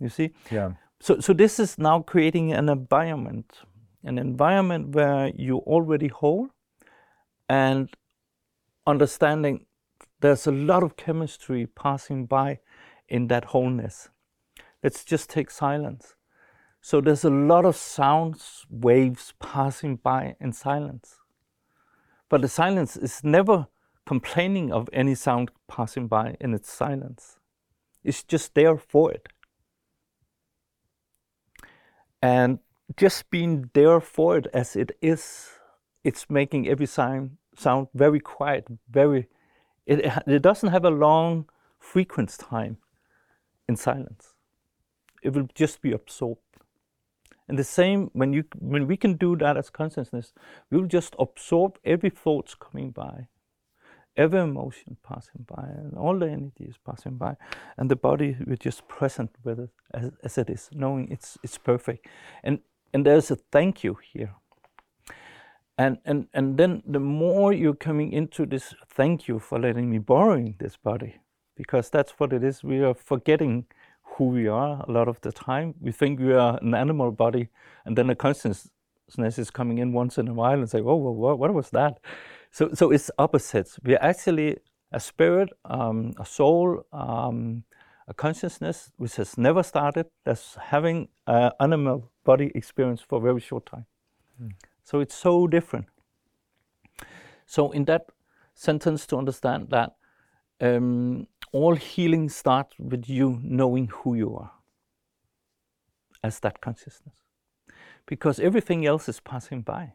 [0.00, 0.32] You see?
[0.50, 0.72] Yeah.
[1.00, 3.60] So, so this is now creating an environment,
[4.02, 6.48] an environment where you already whole
[7.48, 7.90] and
[8.86, 9.66] understanding
[10.20, 12.58] there's a lot of chemistry passing by
[13.08, 14.08] in that wholeness.
[14.82, 16.14] Let's just take silence
[16.80, 21.18] so there's a lot of sounds, waves passing by in silence.
[22.28, 23.66] But the silence is never
[24.06, 27.38] complaining of any sound passing by in its silence.
[28.02, 29.28] It's just there for it.
[32.22, 32.60] And
[32.96, 35.50] just being there for it as it is,
[36.04, 39.28] it's making every sound sound very quiet, very
[39.86, 42.78] it, it doesn't have a long frequency time
[43.68, 44.34] in silence.
[45.22, 46.40] It will just be absorbed.
[47.48, 50.32] And the same when you when we can do that as consciousness,
[50.70, 53.26] we'll just absorb every thoughts coming by,
[54.16, 57.36] every emotion passing by, and all the energy is passing by,
[57.76, 61.58] and the body we're just present with it as, as it is, knowing it's it's
[61.58, 62.06] perfect.
[62.44, 62.60] And
[62.92, 64.34] and there's a thank you here.
[65.78, 69.98] And, and, and then the more you're coming into this, thank you for letting me
[69.98, 71.20] borrowing this body,
[71.56, 72.62] because that's what it is.
[72.62, 73.64] We are forgetting
[74.02, 75.74] who we are a lot of the time.
[75.80, 77.48] We think we are an animal body,
[77.86, 81.38] and then a consciousness is coming in once in a while and say, "Oh, what,
[81.38, 81.98] what was that?"
[82.50, 83.78] So, so it's opposites.
[83.82, 84.58] We're actually
[84.92, 87.64] a spirit, um, a soul, um,
[88.08, 93.40] a consciousness which has never started, that's having an animal body experience for a very
[93.40, 93.86] short time.
[94.42, 94.52] Mm.
[94.84, 95.86] So it's so different.
[97.46, 98.02] So in that
[98.54, 99.90] sentence, to understand that
[100.60, 104.52] um, all healing starts with you knowing who you are
[106.22, 107.14] as that consciousness.
[108.06, 109.94] Because everything else is passing by.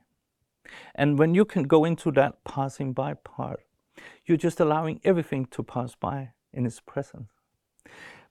[0.96, 3.60] And when you can go into that passing by part,
[4.26, 7.30] you're just allowing everything to pass by in its presence.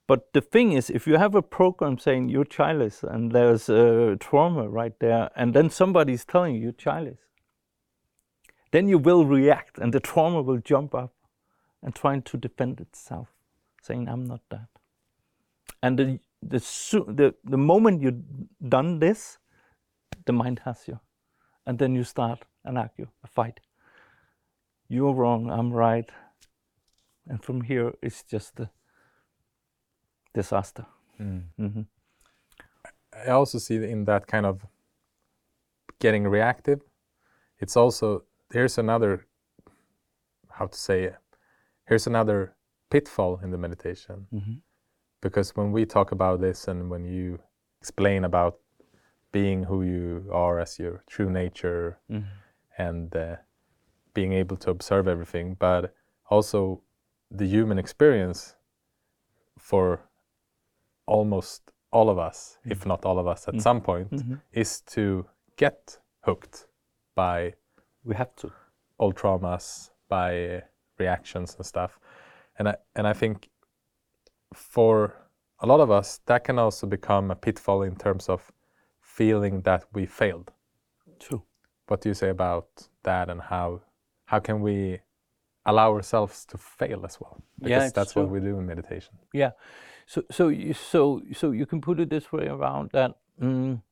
[0.07, 4.17] But the thing is, if you have a program saying you're childless and there's a
[4.21, 7.21] trauma right there, and then somebody's telling you you're childless,
[8.71, 11.15] then you will react and the trauma will jump up
[11.83, 13.29] and trying to defend itself,
[13.83, 14.69] saying, I'm not that.
[15.83, 16.59] And the, the,
[17.07, 18.23] the, the moment you've
[18.69, 19.39] done this,
[20.27, 21.01] the mind has you.
[21.67, 23.61] And then you start an argue, a fight.
[24.89, 26.11] You're wrong, I'm right.
[27.27, 28.71] And from here, it's just a
[30.35, 30.85] disaster.
[31.21, 31.45] Mm.
[31.59, 31.83] Mm-hmm.
[33.27, 34.67] I also see in that kind of
[36.01, 36.81] getting reactive,
[37.59, 39.27] it's also, here's another,
[40.51, 41.17] how to say it,
[41.87, 42.55] here's another
[42.91, 44.27] pitfall in the meditation.
[44.33, 44.55] Mm-hmm.
[45.21, 47.39] Because when we talk about this and when you
[47.81, 48.59] explain about
[49.33, 52.29] being who you are as your true nature mm-hmm.
[52.77, 53.37] and uh,
[54.13, 55.95] being able to observe everything, but
[56.29, 56.83] also
[57.31, 58.57] the human experience
[59.59, 60.01] for
[61.07, 62.73] almost all of us, Mm.
[62.73, 64.35] if not all of us at some point, Mm-hmm.
[64.53, 65.27] is to
[65.57, 66.67] get hooked
[67.15, 67.55] by
[68.05, 68.53] We have to.
[68.99, 70.63] old traumas, by
[70.99, 71.99] reactions and stuff.
[72.59, 73.49] And I and I think
[74.53, 75.15] for
[75.61, 78.53] a lot of us that can also become a pitfall in terms of
[79.01, 80.53] feeling that we failed.
[81.19, 81.43] True.
[81.89, 83.81] What do you say about that and how
[84.27, 85.01] how can we
[85.67, 87.43] allow ourselves to fail as well?
[87.59, 89.15] Because it's that's what we do in meditation.
[89.33, 89.53] Yeah.
[90.07, 93.17] So so you, so so you can put it this way around that.
[93.41, 93.83] Mm,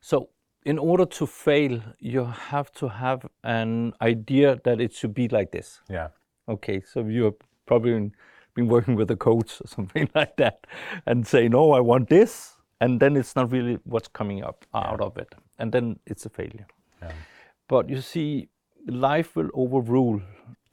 [0.00, 0.28] so
[0.64, 5.50] in order to fail, you have to have an idea that it should be like
[5.52, 5.80] this.
[5.88, 6.08] Yeah.
[6.48, 6.80] Okay.
[6.80, 7.34] So you've
[7.66, 8.12] probably
[8.54, 10.66] been, working with a coach or something like that,
[11.06, 15.00] and say, no, I want this, and then it's not really what's coming up out
[15.00, 16.66] of it, and then it's a failure.
[17.02, 17.12] Yeah.
[17.66, 18.48] But you see,
[18.86, 20.20] life will overrule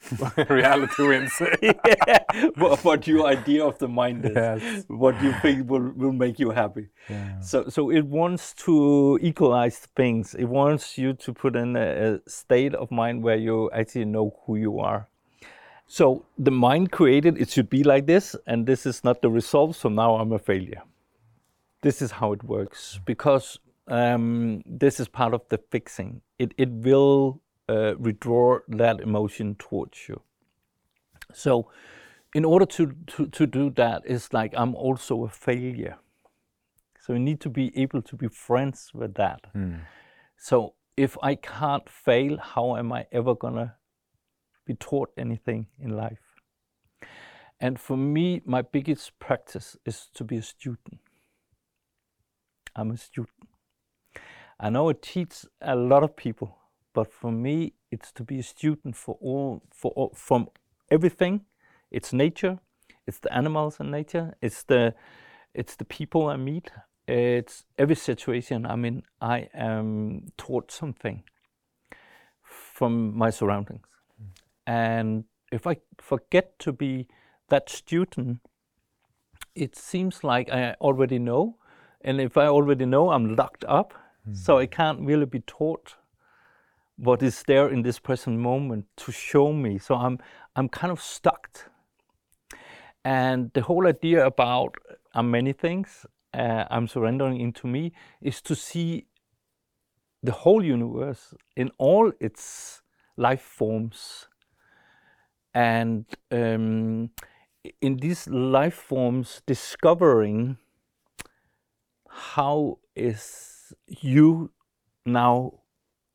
[0.49, 1.31] Reality wins.
[2.55, 4.83] what, what your idea of the mind is, Yes.
[4.87, 6.87] what you think will, will make you happy.
[7.09, 7.39] Yeah.
[7.39, 10.33] So, so it wants to equalize things.
[10.33, 14.35] It wants you to put in a, a state of mind where you actually know
[14.45, 15.07] who you are.
[15.87, 19.75] So the mind created it should be like this, and this is not the result.
[19.75, 20.83] So now I'm a failure.
[21.81, 26.21] This is how it works because um, this is part of the fixing.
[26.39, 27.41] It it will
[27.71, 30.21] uh, withdraw that emotion towards you.
[31.33, 31.69] So,
[32.33, 35.97] in order to, to, to do that, it's like I'm also a failure.
[36.99, 39.41] So, you need to be able to be friends with that.
[40.37, 43.73] So, if I can't fail, how am I ever going to
[44.65, 46.19] be taught anything in life?
[47.59, 50.99] And for me, my biggest practice is to be a student.
[52.75, 53.47] I'm a student.
[54.59, 56.57] I know it teaches a lot of people,
[56.93, 60.49] but for me, it's to be a student for all, for all, from
[60.89, 61.41] everything.
[61.89, 62.59] It's nature,
[63.07, 64.93] it's the animals in nature, it's the,
[65.53, 66.71] it's the people I meet,
[67.07, 68.65] it's every situation.
[68.65, 69.03] I mean.
[69.21, 71.23] I am taught something
[72.43, 73.85] from my surroundings,
[74.65, 77.07] and if I forget to be
[77.49, 78.39] that student,
[79.53, 81.57] it seems like I already know,
[82.01, 83.93] and if I already know, I'm locked up,
[84.25, 84.33] hmm.
[84.33, 85.95] so I can't really be taught
[86.97, 89.77] what is there in this present moment to show me.
[89.77, 90.19] So I'm
[90.55, 91.71] I'm kind of stuck.
[93.03, 94.75] And the whole idea about
[95.15, 99.07] uh, many things uh, I'm surrendering into me is to see
[100.23, 102.81] the whole universe in all its
[103.17, 104.27] life forms.
[105.53, 107.09] And um,
[107.81, 110.57] in these life forms, discovering
[112.07, 114.51] how is you
[115.05, 115.60] now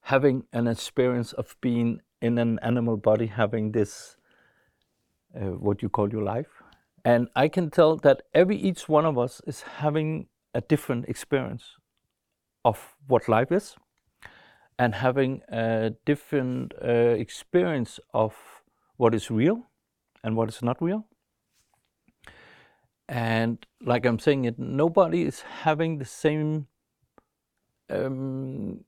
[0.06, 4.16] having an experience of being in an animal body, having this,
[5.34, 6.62] uh, what you call your life.
[7.04, 11.64] And I can tell that every each one of us is having a different experience
[12.64, 13.74] of what life is
[14.78, 18.36] and having a different uh, experience of
[18.98, 19.66] what is real
[20.22, 21.04] and what is not real.
[23.08, 26.68] And like I'm saying it, nobody is having the same
[27.90, 28.84] um,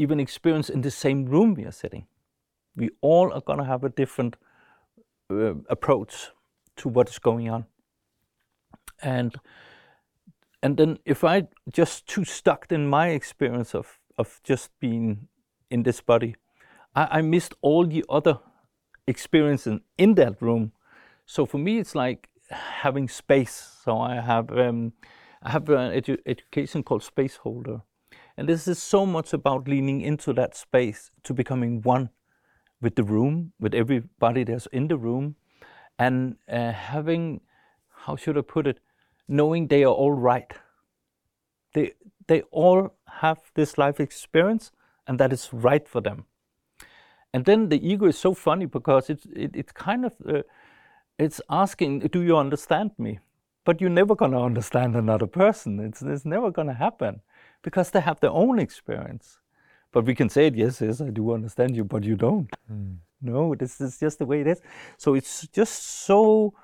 [0.00, 2.06] even experience in the same room we are sitting.
[2.76, 4.36] We all are going to have a different
[5.30, 6.30] uh, approach
[6.76, 7.66] to what is going on.
[9.02, 9.36] And
[10.62, 15.28] and then if I just too stuck in my experience of of just being
[15.70, 16.36] in this body,
[16.94, 18.38] I, I missed all the other
[19.06, 20.72] experiences in that room.
[21.26, 23.80] So for me, it's like having space.
[23.84, 24.92] So I have um,
[25.42, 27.82] I have an edu- education called Space Holder,
[28.36, 32.10] and this is so much about leaning into that space to becoming one
[32.80, 35.36] with the room, with everybody that's in the room,
[35.98, 37.40] and uh, having,
[37.90, 38.80] how should I put it,
[39.28, 40.52] knowing they are all right.
[41.74, 41.92] They
[42.26, 44.72] they all have this life experience,
[45.06, 46.24] and that is right for them.
[47.32, 50.42] And then the ego is so funny because it's it, kind of uh,
[51.18, 53.18] it's asking, do you understand me?
[53.64, 55.78] But you're never gonna understand another person.
[55.80, 57.20] It's it's never gonna happen
[57.62, 59.38] because they have their own experience.
[59.92, 62.48] But we can say it, yes, yes, I do understand you, but you don't.
[62.68, 62.94] Hmm.
[63.20, 64.60] No, this is just the way it is.
[64.96, 66.54] So it's just so.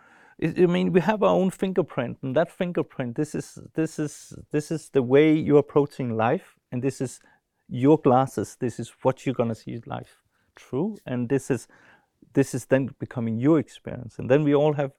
[0.43, 3.17] I I mean, we have our own fingerprint, and that fingerprint.
[3.17, 7.21] This is this is this is the way you're approaching life, and this is
[7.69, 8.57] your glasses.
[8.57, 10.23] This is what you're gonna see life
[10.55, 11.69] through, and this is
[12.33, 14.19] this is then becoming your experience.
[14.19, 14.93] And then we all have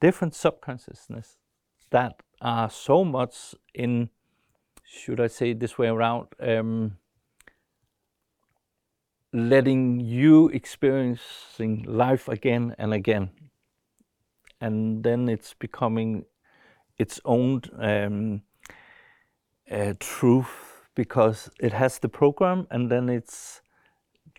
[0.00, 1.38] different subconsciousness
[1.90, 4.10] that are so much in.
[4.90, 6.28] Should I say it this way around?
[6.40, 6.96] Um,
[9.32, 13.30] letting you experiencing life again and again
[14.60, 16.24] and then it's becoming
[16.96, 18.42] its own um,
[19.70, 23.60] uh, truth because it has the program and then it's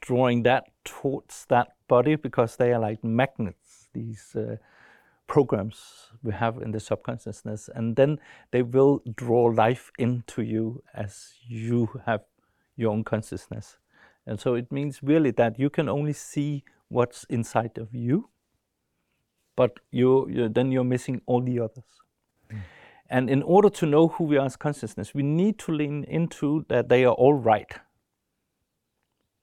[0.01, 4.55] drawing that towards that body because they are like magnets these uh,
[5.29, 8.19] programs we have in the subconsciousness and then
[8.51, 12.21] they will draw life into you as you have
[12.75, 13.77] your own consciousness
[14.25, 18.27] and so it means really that you can only see what's inside of you
[19.55, 22.01] but you, you then you're missing all the others
[22.49, 22.57] hmm.
[23.09, 26.65] and in order to know who we are as consciousness, we need to lean into
[26.69, 27.73] that they are all right.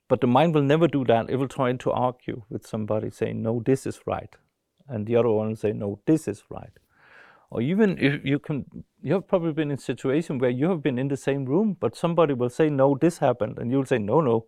[0.09, 1.29] But the mind will never do that.
[1.29, 4.37] It will try to argue with somebody saying, no, this is right.
[4.89, 6.73] And the other one will say, no, this is right.
[7.51, 8.65] Or even if you can,
[9.03, 11.77] you have probably been in a situation where you have been in the same room,
[11.79, 13.59] but somebody will say, no, this happened.
[13.59, 14.47] And you'll say, no, no,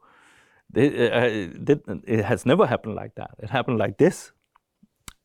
[0.75, 3.31] it, uh, it has never happened like that.
[3.39, 4.33] It happened like this.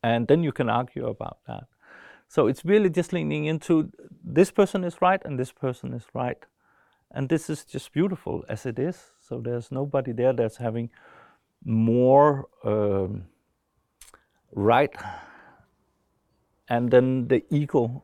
[0.02, 1.64] And then you can argue about that.
[2.28, 3.90] So it's really just leaning into
[4.22, 6.38] this person is right and this person is right.
[7.10, 9.12] And this is just beautiful as it is.
[9.20, 10.90] So there's nobody there that's having
[11.64, 13.26] more um,
[14.54, 14.94] right.
[16.68, 18.02] And then the ego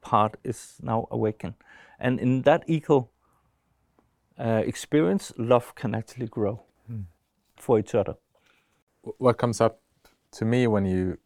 [0.00, 1.54] part is now awakened.
[1.98, 3.08] And in that ego
[4.38, 7.04] uh, experience, love can actually grow mm.
[7.56, 8.14] for each other.
[9.18, 9.80] What comes up
[10.32, 11.18] to me when you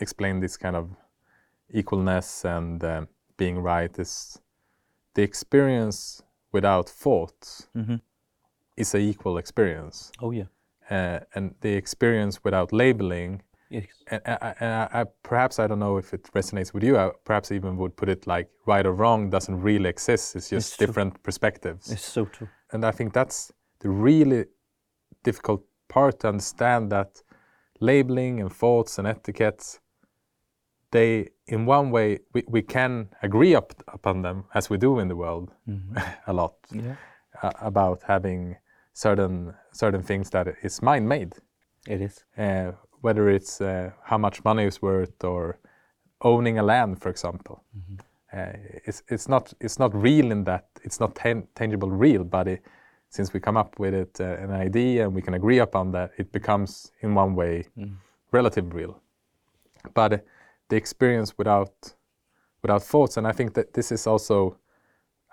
[0.00, 0.90] explain this kind of
[1.74, 3.06] equalness and uh,
[3.36, 4.40] being right is
[5.14, 7.96] the experience without thought mm-hmm.
[8.76, 10.12] is a equal experience.
[10.20, 10.44] Oh yeah.
[10.90, 13.42] Uh, and the experience without labeling.
[13.70, 13.86] Yes.
[14.08, 16.98] And, I, and I, perhaps I don't know if it resonates with you.
[16.98, 20.34] I perhaps even would put it like right or wrong doesn't really exist.
[20.36, 21.90] It's just it's different perspectives.
[21.90, 22.48] It's so true.
[22.72, 24.46] And I think that's the really
[25.22, 27.22] difficult part to understand that
[27.80, 29.80] labeling and thoughts and etiquettes
[30.90, 35.08] they in one way we, we can agree up, upon them as we do in
[35.08, 35.96] the world mm-hmm.
[36.26, 36.96] a lot yeah.
[37.42, 38.56] uh, about having
[38.92, 41.34] certain certain things that is mind made
[41.86, 45.58] it is uh, whether it's uh, how much money is worth or
[46.22, 47.96] owning a land for example mm-hmm.
[48.32, 48.52] Uh,
[48.86, 52.64] it's it's not it's not real in that it's not ten- tangible real but it,
[53.08, 56.12] since we come up with it uh, an idea and we can agree upon that
[56.16, 57.92] it becomes in one way mm.
[58.30, 59.02] relative real
[59.94, 60.24] but
[60.68, 61.94] the experience without
[62.62, 63.16] without thoughts.
[63.16, 64.56] And I think that this is also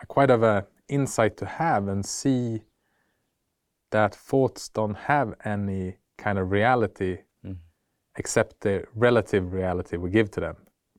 [0.02, 2.64] a quite of a insight to have and see
[3.92, 7.20] that thoughts don't have any kind of reality
[8.18, 10.56] except the relative reality we give to them.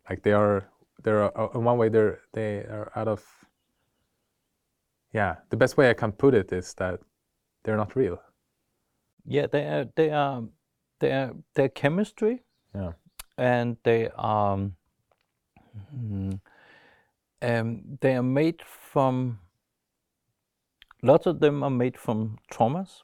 [0.09, 0.71] Like they are,
[1.03, 3.25] they're uh, in one way they're they are out of.
[5.13, 7.01] Yeah, the best way I can put it is that
[7.63, 8.21] they're not real.
[9.25, 9.87] Yeah, they are.
[9.97, 10.45] They are.
[11.01, 11.33] They are.
[11.55, 12.43] They're chemistry.
[12.75, 12.93] Yeah
[13.39, 16.41] and they are um,
[17.41, 19.39] they are made from
[21.03, 23.03] lots of them are made from traumas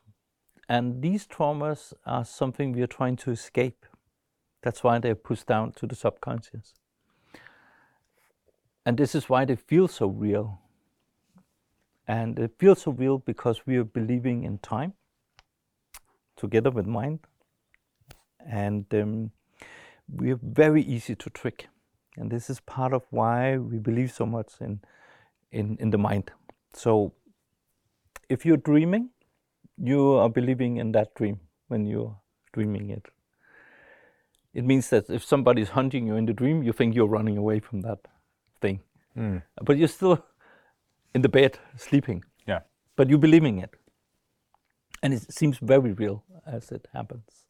[0.69, 3.84] and these traumas are something we are trying to escape
[4.65, 6.75] that's why they're pushed down to the subconscious
[8.87, 10.61] and this is why they feel so real
[12.07, 14.93] and they feel so real because we are believing in time
[16.37, 17.21] together with mind
[18.47, 19.31] and um,
[20.09, 21.69] we're very easy to trick.
[22.17, 24.81] And this is part of why we believe so much in,
[25.51, 26.31] in, in the mind.
[26.75, 27.13] So
[28.29, 29.11] if you're dreaming,
[29.79, 32.17] you are believing in that dream when you're
[32.53, 33.07] dreaming it.
[34.55, 37.37] It means that if somebody is hunting you in the dream, you think you're running
[37.37, 37.99] away from that
[38.61, 38.81] thing.
[39.17, 39.43] Mm.
[39.63, 40.25] But you're still
[41.15, 42.25] in the bed sleeping.
[42.47, 42.61] Yeah.
[42.97, 43.75] But you're believing it.
[45.03, 47.45] And it seems very real as it happens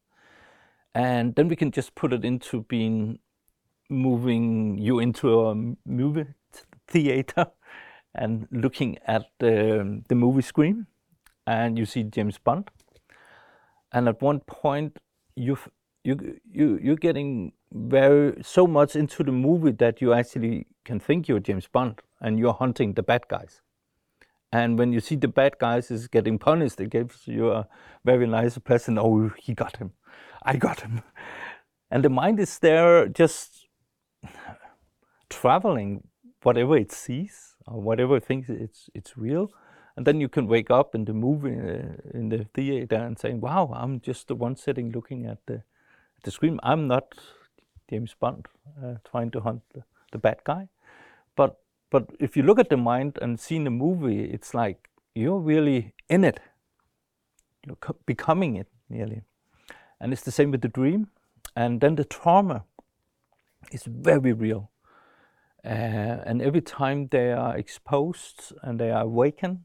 [0.95, 3.19] and then we can just put it into being
[3.91, 6.27] moving you into a movie
[6.87, 7.47] theater
[8.15, 10.87] and looking at the, the movie screen
[11.47, 12.71] and you see James Bond
[13.93, 14.99] and at one point
[15.37, 15.59] you
[16.05, 21.27] you you you're getting very so much into the movie that you actually can think
[21.27, 23.63] you're James Bond and you're hunting the bad guys.
[24.53, 27.67] And when you see the bad guys is getting punished, it gives you a
[28.05, 28.99] very nice present.
[28.99, 29.93] Oh, he got him.
[30.43, 31.03] I got him.
[31.91, 33.69] And the mind is there just
[35.29, 36.09] traveling
[36.43, 39.53] whatever it sees or whatever it thinks it's, it's real.
[39.97, 43.41] And then you can wake up in the movie, uh, in the theater and saying,
[43.41, 45.63] wow, I'm just the one sitting looking at the,
[46.25, 46.61] the screen.
[46.63, 47.15] I'm not
[47.91, 48.47] James Bond
[48.83, 50.69] uh, trying to hunt the, the bad guy.
[51.37, 51.59] But,
[51.91, 55.95] but if you look at the mind and see the movie, it's like you're really
[56.09, 56.41] in it
[57.67, 59.23] You're co- becoming it nearly.
[60.01, 61.09] And it's the same with the dream.
[61.57, 62.65] And then the trauma
[63.73, 64.71] is very real.
[65.65, 69.61] Uh, and every time they are exposed and they are awakened,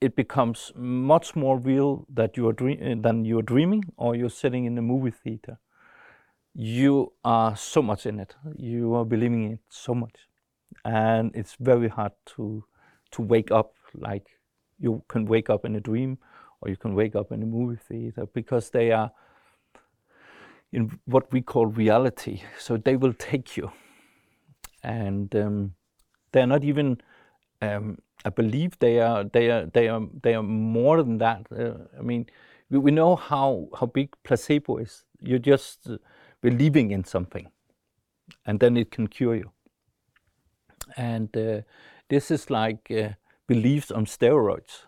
[0.00, 4.14] it becomes much more real that you are dream- uh, than you are dreaming or
[4.14, 5.58] you're sitting in a movie theater.
[6.54, 8.34] You are so much in it.
[8.56, 10.28] You are believing in it so much,
[10.84, 12.64] and it's very hard to
[13.12, 14.26] to wake up like
[14.78, 16.18] you can wake up in a dream
[16.60, 19.10] or you can wake up in a movie theater because they are
[20.72, 22.42] in what we call reality.
[22.58, 23.70] So they will take you,
[24.82, 25.74] and um,
[26.32, 27.00] they're not even.
[27.62, 29.24] Um, I believe they are.
[29.24, 29.66] They are.
[29.66, 30.02] They are.
[30.22, 31.46] They are more than that.
[31.50, 32.26] Uh, I mean,
[32.70, 35.04] we, we know how how big placebo is.
[35.20, 35.98] You're just uh,
[36.40, 37.48] believing in something,
[38.44, 39.50] and then it can cure you.
[40.96, 41.62] And uh,
[42.08, 43.10] this is like uh,
[43.46, 44.86] beliefs on steroids.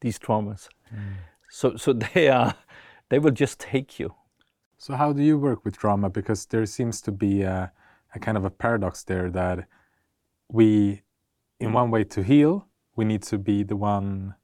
[0.00, 0.68] These traumas.
[1.50, 2.54] So so they are.
[3.10, 4.14] They will just take you.
[4.80, 6.08] So how do you work with trauma?
[6.08, 7.70] Because there seems to be a,
[8.14, 9.66] a kind of a paradox there that
[10.48, 11.02] we,
[11.60, 11.74] in mm.
[11.74, 14.34] one way, to heal, we need to be the one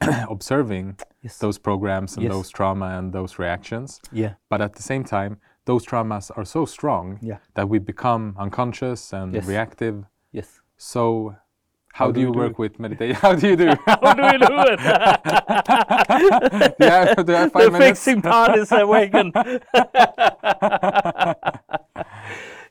[0.28, 1.38] observing Yes.
[1.38, 2.32] those programs and Yes.
[2.32, 4.00] those trauma and those reactions.
[4.12, 4.34] Yeah.
[4.48, 7.38] But at the same time, those traumas are so strong Yeah.
[7.54, 9.46] that we become unconscious and Yes.
[9.46, 10.04] reactive.
[10.32, 10.60] Yes.
[10.76, 11.34] So,
[11.94, 13.16] how, How do do you we do work with meditation?
[13.22, 13.66] How do you do?
[13.86, 14.80] How do we do it?
[16.78, 18.04] yeah, do I have five the minutes?
[18.04, 19.32] fixing part is awakened.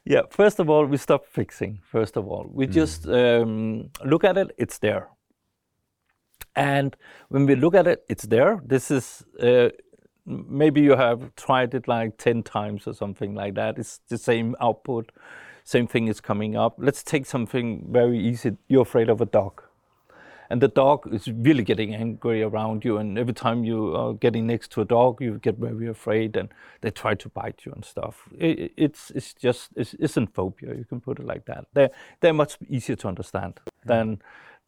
[0.09, 1.81] Yeah, first of all, we stop fixing.
[1.83, 5.09] First of all, we just um, look at it, it's there.
[6.55, 6.95] And
[7.27, 8.61] when we look at it, it's there.
[8.65, 9.69] This is uh,
[10.25, 13.77] maybe you have tried it like 10 times or something like that.
[13.77, 15.11] It's the same output,
[15.65, 16.75] same thing is coming up.
[16.77, 18.55] Let's take something very easy.
[18.69, 19.61] You're afraid of a dog
[20.49, 22.97] and the dog is really getting angry around you.
[22.97, 26.49] And every time you are getting next to a dog you get very afraid and
[26.81, 28.29] they try to bite you and stuff.
[28.37, 31.65] It, it's it's just it's, isn't phobia you can put it like that.
[31.73, 31.91] They're
[32.21, 33.87] they're much easier to understand hmm.
[33.87, 34.21] than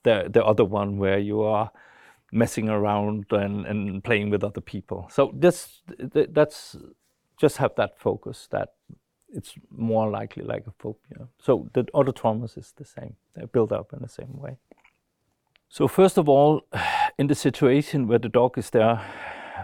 [0.04, 1.72] the the other one where you are
[2.32, 5.08] messing around and, and playing with other people.
[5.12, 6.76] So this that's
[7.38, 8.74] just have that focus that
[9.32, 11.28] it's more likely like a phobia.
[11.40, 13.16] So the other traumas is the same.
[13.36, 14.58] They're built up in the same way
[15.70, 16.62] so first of all,
[17.20, 19.02] in the situation where the dog is there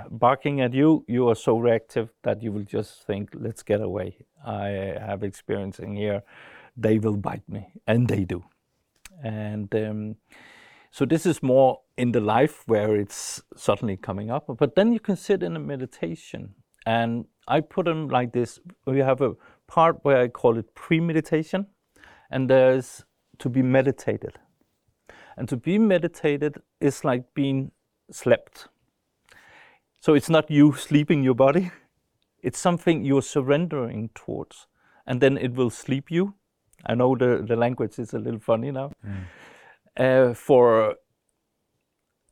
[0.09, 4.17] barking at you, you are so reactive that you will just think, "Let's get away."
[4.45, 4.67] I
[4.99, 6.23] have experience in here;
[6.77, 8.43] they will bite me, and they do.
[9.23, 10.15] And um,
[10.91, 14.45] so this is more in the life where it's suddenly coming up.
[14.57, 18.59] But then you can sit in a meditation, and I put them like this.
[18.85, 19.35] We have a
[19.67, 21.67] part where I call it pre-meditation,
[22.29, 23.05] and there's
[23.39, 24.39] to be meditated.
[25.37, 27.71] And to be meditated is like being
[28.11, 28.67] slept.
[29.99, 31.71] So it's not you sleeping your body,
[32.41, 34.67] it's something you're surrendering towards.
[35.07, 36.35] And then it will sleep you.
[36.85, 38.91] I know the, the language is a little funny now.
[39.97, 40.95] Uh, for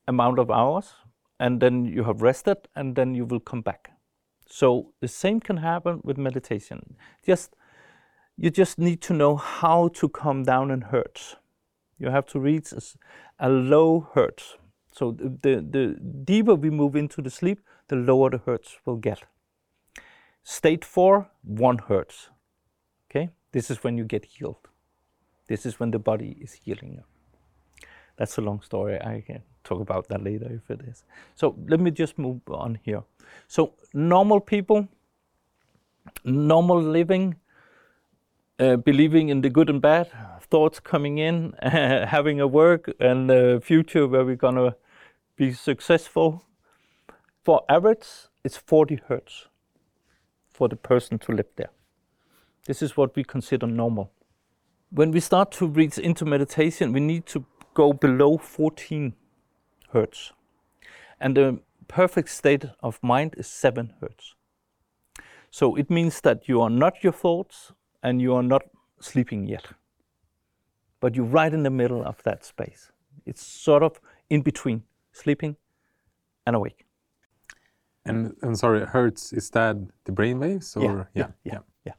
[0.07, 0.93] amount of hours,
[1.39, 3.91] and then you have rested, and then you will come back.
[4.49, 6.95] So the same can happen with meditation.
[7.25, 7.55] Just
[8.37, 11.35] you just need to know how to come down in hertz.
[12.03, 12.73] You have to reach
[13.39, 14.57] a low hertz.
[14.91, 18.97] So the, the, the deeper we move into the sleep, the lower the hertz will
[18.97, 19.23] get.
[20.43, 22.29] State four, one hertz.
[23.09, 24.67] Okay, this is when you get healed.
[25.47, 27.03] This is when the body is healing you.
[28.17, 28.99] That's a long story.
[28.99, 31.05] I can talk about that later if it is.
[31.35, 33.03] So let me just move on here.
[33.47, 34.89] So normal people,
[36.25, 37.35] normal living,
[38.63, 40.09] uh, believing in the good and bad,
[40.41, 44.75] thoughts coming in, having a work and a future where we're gonna
[45.35, 46.45] be successful.
[47.43, 48.07] For average,
[48.43, 49.47] it's 40 hertz
[50.49, 51.71] for the person to live there.
[52.65, 54.11] This is what we consider normal.
[54.91, 59.13] When we start to reach into meditation, we need to go below 14
[59.91, 60.31] hertz.
[61.19, 64.35] And the perfect state of mind is 7 hertz.
[65.51, 67.73] So it means that you are not your thoughts
[68.03, 68.63] and you are not
[68.99, 69.65] sleeping yet.
[70.99, 72.91] But you're right in the middle of that space.
[73.25, 73.99] It's sort of
[74.29, 75.55] in between sleeping
[76.45, 76.85] and awake.
[78.05, 80.75] And, and sorry, hertz, is that the brain waves?
[80.75, 81.93] Or, yeah, yeah, yeah.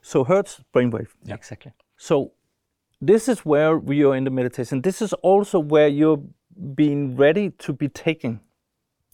[0.00, 1.34] So hertz, brainwave, Yeah.
[1.34, 1.72] exactly.
[1.96, 2.32] So
[3.00, 4.82] this is where we are in the meditation.
[4.82, 6.22] This is also where you're
[6.74, 8.40] being ready to be taken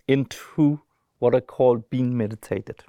[0.07, 0.81] into
[1.19, 2.83] what I call being meditated.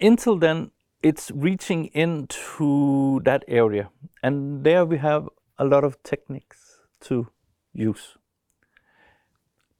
[0.00, 0.70] Until then,
[1.06, 3.90] it's reaching into that area.
[4.24, 7.28] And there we have a lot of techniques to
[7.72, 8.16] use.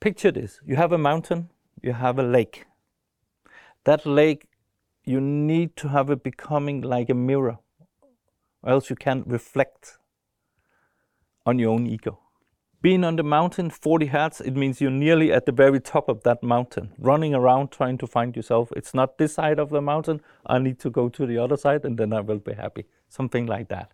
[0.01, 1.49] picture this you have a mountain,
[1.83, 2.66] you have a lake.
[3.85, 4.47] That lake,
[5.05, 7.59] you need to have it becoming like a mirror,
[8.62, 9.99] or else you can't reflect
[11.45, 12.26] on your own ego.
[12.87, 16.22] Being on the mountain, 40 hertz, it means you're nearly at the very top of
[16.22, 18.70] that mountain, running around trying to find yourself.
[18.76, 21.84] It's not this side of the mountain, I need to go to the other side
[21.84, 22.84] and then I will be happy.
[23.09, 23.91] Something like that.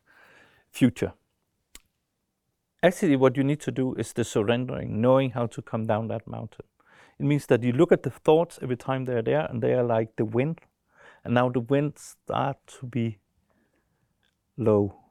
[0.70, 1.14] Future.
[2.82, 6.26] Actually, what you need to do is the surrendering, knowing how to come down that
[6.26, 6.66] mountain.
[7.18, 9.84] It means that you look at the thoughts every time they're there and they are
[9.84, 10.61] like the wind.
[11.24, 13.20] And now the wind start to be
[14.59, 15.01] low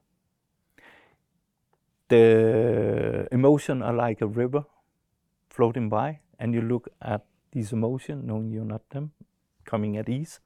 [2.11, 4.63] the emotion are like a river
[5.49, 9.11] floating by, and you look at these emotions, knowing you're not them,
[9.65, 10.39] coming at ease,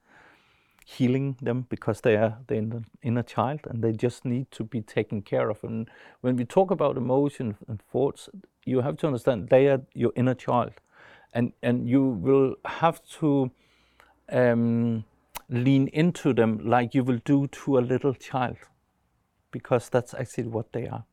[0.86, 4.82] healing them because they are the inner, inner child and they just need to be
[4.82, 5.64] taken care of.
[5.64, 5.90] And
[6.22, 8.30] when we talk about emotions and thoughts,
[8.66, 10.74] you have to understand they are your inner child,
[11.34, 13.52] and and you will have to
[14.30, 15.04] um,
[15.50, 18.58] lean into them like you will do to a little child,
[19.52, 21.04] because that's actually what they are.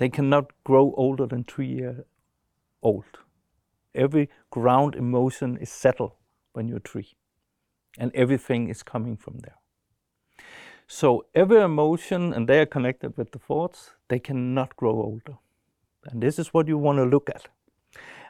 [0.00, 2.00] They cannot grow older than three years
[2.82, 3.18] old.
[3.94, 6.12] Every ground emotion is settled
[6.54, 7.08] when you're three,
[7.98, 9.58] and everything is coming from there.
[10.86, 15.36] So every emotion, and they are connected with the thoughts, they cannot grow older.
[16.06, 17.48] And this is what you want to look at.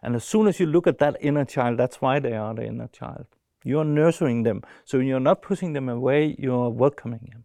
[0.02, 2.66] And as soon as you look at that inner child, that's why they are the
[2.66, 3.26] inner child.
[3.62, 4.62] You're nurturing them.
[4.84, 7.44] So you're not pushing them away, you're welcoming them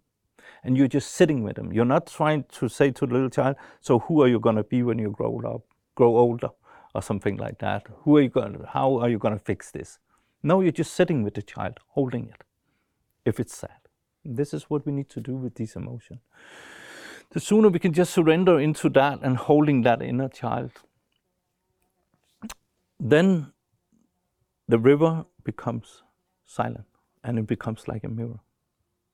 [0.65, 1.71] and you're just sitting with them.
[1.71, 4.63] You're not trying to say to the little child, "So who are you going to
[4.63, 5.61] be when you grow up,
[5.93, 6.49] grow older,
[6.93, 7.87] or something like that?
[7.99, 8.61] Who are you going?
[8.73, 9.99] How are you going to fix this?"
[10.43, 12.43] No, you're just sitting with the child, holding it.
[13.25, 13.79] If it's sad,
[14.23, 16.19] this is what we need to do with these emotions.
[17.29, 20.71] The sooner we can just surrender into that and holding that inner child,
[22.99, 23.53] then
[24.67, 26.03] the river becomes
[26.45, 26.85] silent
[27.23, 28.39] and it becomes like a mirror.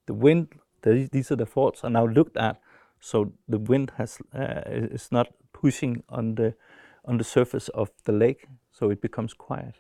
[0.06, 2.60] The wind these are the faults are now looked at,
[3.00, 6.56] so the wind has uh, is not pushing on the
[7.06, 9.76] on the surface of the lake, so it becomes quiet.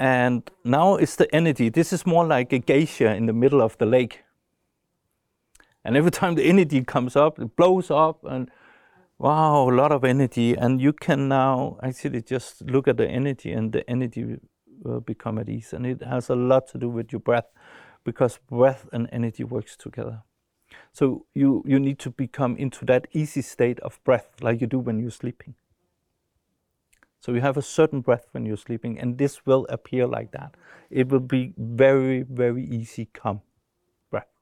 [0.00, 1.70] And now it's the energy.
[1.70, 4.24] This is more like a geisha in the middle of the lake.
[5.84, 8.50] And every time the energy comes up, it blows up, and
[9.18, 10.54] wow, a lot of energy.
[10.54, 14.38] And you can now actually just look at the energy, and the energy
[14.82, 15.72] will become at ease.
[15.72, 17.46] And it has a lot to do with your breath
[18.08, 20.22] because breath and energy works together.
[20.94, 24.78] So you, you need to become into that easy state of breath like you do
[24.78, 25.56] when you're sleeping.
[27.20, 30.54] So you have a certain breath when you're sleeping, and this will appear like that.
[30.88, 33.42] It will be very, very easy, come
[34.10, 34.32] breath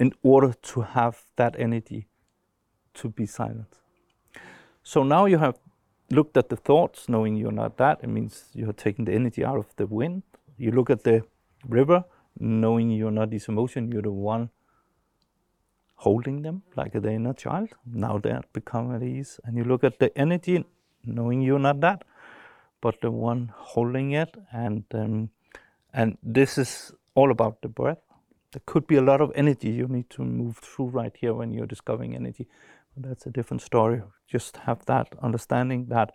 [0.00, 2.08] in order to have that energy
[2.94, 3.78] to be silent.
[4.82, 5.60] So now you have
[6.10, 8.00] looked at the thoughts, knowing you're not that.
[8.02, 10.24] It means you're taking the energy out of the wind.
[10.56, 11.22] You look at the
[11.68, 12.04] river,
[12.38, 14.50] knowing you're not this emotion, you're the one
[15.96, 17.68] holding them like a inner child.
[17.86, 19.38] Now they are become at ease.
[19.44, 20.64] And you look at the energy,
[21.04, 22.04] knowing you're not that,
[22.80, 24.34] but the one holding it.
[24.52, 25.30] And, um,
[25.92, 27.98] and this is all about the breath.
[28.52, 31.52] There could be a lot of energy you need to move through right here when
[31.52, 32.48] you're discovering energy.
[32.96, 34.02] But that's a different story.
[34.26, 36.12] Just have that understanding that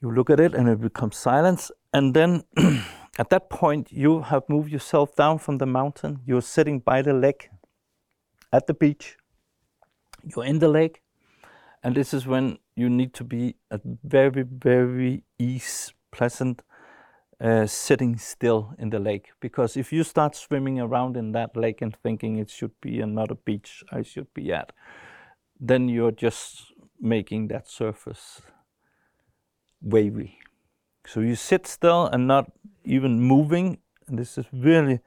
[0.00, 1.72] you look at it and it becomes silence.
[1.92, 2.44] And then
[3.18, 6.20] At that point, you have moved yourself down from the mountain.
[6.26, 7.48] You're sitting by the lake
[8.52, 9.16] at the beach.
[10.22, 11.02] You're in the lake.
[11.82, 16.62] And this is when you need to be at very, very ease, pleasant,
[17.40, 19.28] uh, sitting still in the lake.
[19.40, 23.34] Because if you start swimming around in that lake and thinking it should be another
[23.34, 24.72] beach I should be at,
[25.58, 28.42] then you're just making that surface
[29.80, 30.38] wavy.
[31.06, 32.50] So you sit still and not
[32.84, 33.78] even moving.
[34.08, 35.00] And this is really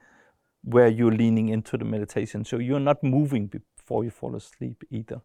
[0.62, 2.44] where you're leaning into the meditation.
[2.44, 5.20] So you're not moving before you fall asleep either.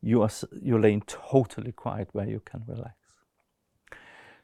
[0.00, 0.30] You are
[0.62, 2.94] you're laying totally quiet where you can relax.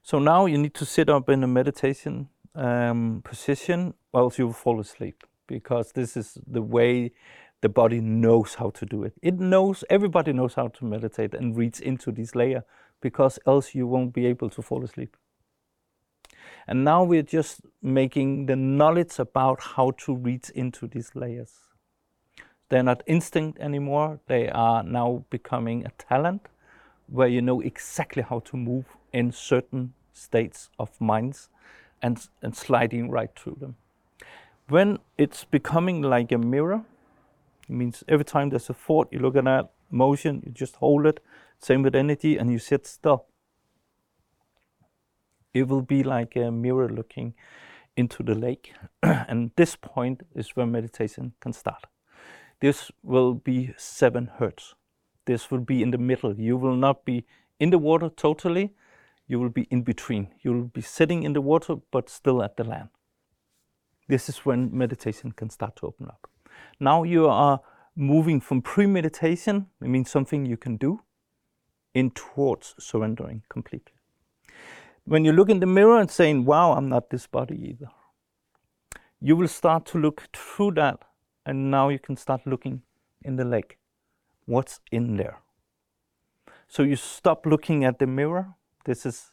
[0.02, 4.46] So now you need to sit up in a meditation um, position, or else you
[4.46, 7.12] will fall asleep because this is the way
[7.60, 9.14] the body knows how to do it.
[9.22, 12.64] It knows everybody knows how to meditate and reads into this layer
[13.00, 15.16] because else you won't be able to fall asleep.
[16.66, 21.52] And now we're just making the knowledge about how to reach into these layers.
[22.68, 26.48] They're not instinct anymore, they are now becoming a talent
[27.06, 31.48] where you know exactly how to move in certain states of minds
[32.02, 33.76] and, and sliding right through them.
[34.68, 36.84] When it's becoming like a mirror,
[37.68, 41.06] it means every time there's a thought, you look at that motion, you just hold
[41.06, 41.20] it.
[41.58, 43.26] Same with energy, and you sit still
[45.54, 47.34] it will be like a mirror looking
[47.96, 48.74] into the lake.
[49.02, 51.86] and this point is where meditation can start.
[52.60, 54.74] This will be seven hertz.
[55.26, 56.38] This will be in the middle.
[56.38, 57.24] You will not be
[57.60, 58.74] in the water totally.
[59.26, 60.28] You will be in between.
[60.42, 62.88] You will be sitting in the water, but still at the land.
[64.08, 66.28] This is when meditation can start to open up.
[66.78, 67.60] Now you are
[67.96, 71.00] moving from pre-meditation, it means something you can do,
[71.94, 73.94] in towards surrendering completely.
[75.04, 77.90] When you look in the mirror and saying, wow, I'm not this body either,
[79.20, 81.04] you will start to look through that
[81.44, 82.82] and now you can start looking
[83.22, 83.78] in the lake.
[84.46, 85.40] What's in there?
[86.68, 88.54] So you stop looking at the mirror.
[88.84, 89.32] This is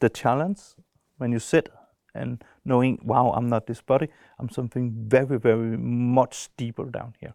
[0.00, 0.60] the challenge
[1.16, 1.68] when you sit
[2.14, 7.34] and knowing, wow, I'm not this body, I'm something very, very much deeper down here.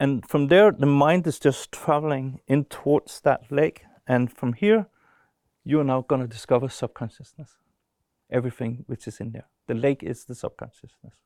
[0.00, 3.82] And from there, the mind is just traveling in towards that lake.
[4.06, 4.86] And from here,
[5.68, 7.58] you are now going to discover subconsciousness,
[8.30, 9.44] everything which is in there.
[9.66, 11.16] The lake is the subconsciousness.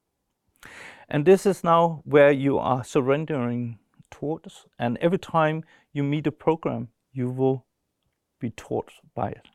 [1.09, 3.79] And this is now where you are surrendering
[4.11, 4.67] towards.
[4.81, 5.63] And every time
[5.93, 7.67] you meet a program, you will
[8.41, 9.47] be taught by it.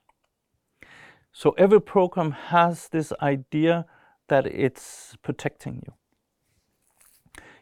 [1.33, 3.85] So every program has this idea
[4.29, 5.93] that it's protecting you.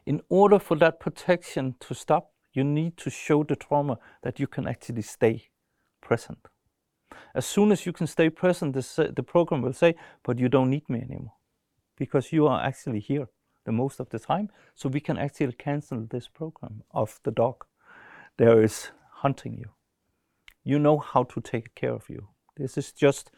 [0.06, 4.46] In order for that protection to stop, you need to show the trauma that you
[4.46, 5.50] can actually stay
[6.02, 6.50] present.
[7.36, 10.70] As soon as you can stay present, the, the program will say, but you don't
[10.70, 11.34] need me anymore
[11.98, 13.28] because you are actually here
[13.66, 14.50] the most of the time.
[14.74, 17.66] So we can actually cancel this program of the dog.
[18.38, 19.72] There is hunting you.
[20.64, 22.30] You know how to take care of you.
[22.56, 23.32] This is just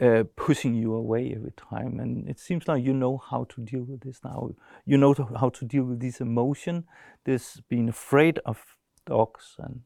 [0.00, 2.00] uh, pushing you away every time.
[2.00, 4.50] And it seems like you know how to deal with this now.
[4.84, 6.84] You know to, how to deal with this emotion,
[7.24, 9.82] this being afraid of dogs and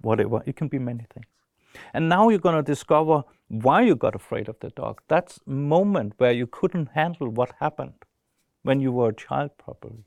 [0.00, 0.42] whatever.
[0.46, 1.26] It can be many things.
[1.92, 5.00] And now you're going to discover why you got afraid of the dog.
[5.08, 8.04] That's moment where you couldn't handle what happened
[8.62, 10.04] when you were a child probably.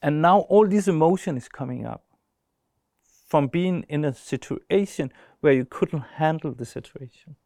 [0.00, 2.04] And now all this emotion is coming up
[3.26, 7.36] from being in a situation where you couldn't handle the situation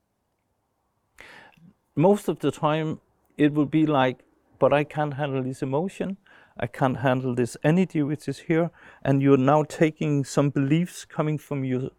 [1.99, 3.01] most of the time
[3.37, 4.21] it will be like,
[4.61, 6.17] but I can't handle this emotion.
[6.57, 8.71] I can't handle this energy which is here.
[9.03, 11.91] And you're now taking some beliefs coming from your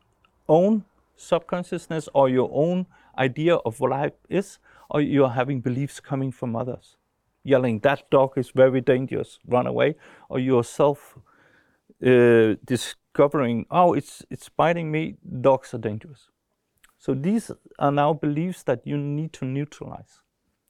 [0.48, 0.86] own
[1.20, 4.60] subconsciousness or your own idea of what life is,
[4.90, 6.98] or you're having beliefs coming from others.
[7.44, 9.96] Yelling, that dog is very dangerous, run away.
[10.30, 11.18] Or yourself
[12.06, 16.30] uh, discovering, oh, it's, it's biting me, dogs are dangerous.
[16.98, 20.22] So these are now beliefs that you need to neutralize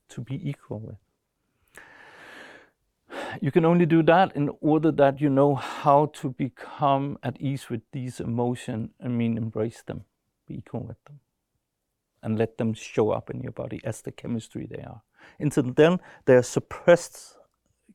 [0.09, 0.97] to be equal with.
[3.41, 7.69] You can only do that in order that you know how to become at ease
[7.69, 8.91] with these emotions.
[9.03, 10.05] I mean, embrace them,
[10.49, 11.19] be equal with them,
[12.21, 15.01] and let them show up in your body as the chemistry they are.
[15.39, 17.37] Until then, they are suppressed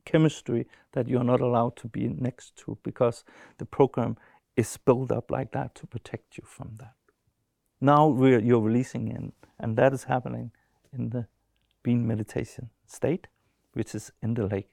[0.05, 3.23] chemistry that you're not allowed to be next to because
[3.57, 4.17] the program
[4.55, 6.93] is built up like that to protect you from that.
[7.81, 10.51] Now you're releasing in, and that is happening
[10.93, 11.27] in the
[11.83, 13.27] being meditation state,
[13.73, 14.69] which is in the lake,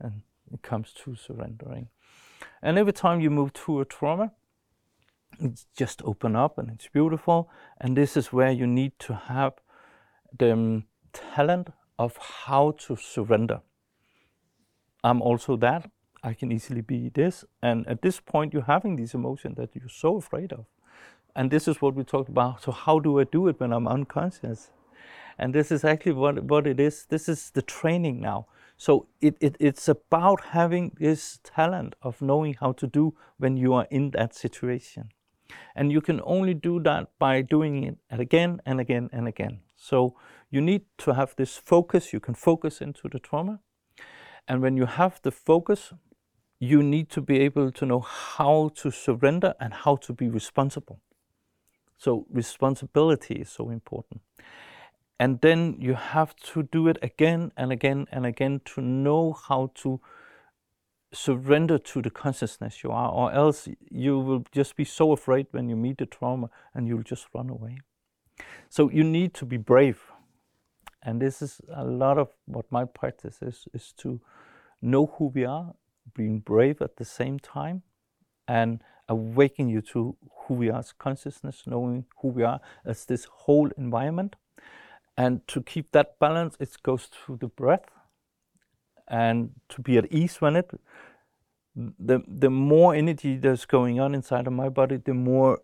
[0.00, 1.88] and it comes to surrendering.
[2.62, 4.32] And every time you move through a trauma,
[5.76, 7.50] just open up and it's beautiful.
[7.80, 9.54] And this is where you need to have
[10.36, 11.68] the um, talent
[11.98, 13.60] of how to surrender.
[15.02, 15.90] I'm also that.
[16.22, 17.44] I can easily be this.
[17.62, 20.66] And at this point, you're having these emotions that you're so afraid of.
[21.34, 22.62] And this is what we talked about.
[22.62, 24.70] So how do I do it when I'm unconscious?
[25.38, 27.06] And this is actually what, what it is.
[27.08, 28.46] This is the training now.
[28.76, 33.74] So it, it, it's about having this talent of knowing how to do when you
[33.74, 35.10] are in that situation.
[35.74, 39.60] And you can only do that by doing it again and again and again.
[39.76, 40.14] So
[40.50, 42.12] you need to have this focus.
[42.12, 43.60] You can focus into the trauma.
[44.48, 45.92] And when you have the focus,
[46.58, 51.00] you need to be able to know how to surrender and how to be responsible.
[51.96, 54.22] So responsibility is so important.
[55.18, 59.70] And then you have to do it again and again and again to know how
[59.76, 60.00] to
[61.12, 65.68] surrender to the consciousness you are, or else you will just be so afraid when
[65.68, 67.78] you meet the trauma and you'll just run away.
[68.68, 70.00] So you need to be brave.
[71.02, 74.20] And this is a lot of what my practice is, is to
[74.80, 75.74] know who we are,
[76.14, 77.82] being brave at the same time,
[78.46, 83.24] and awaken you to who we are as consciousness, knowing who we are as this
[83.24, 84.36] whole environment.
[85.16, 87.90] And to keep that balance, it goes through the breath
[89.10, 90.70] and to be at ease when it.
[91.76, 95.60] The, the more energy that's going on inside of my body, the more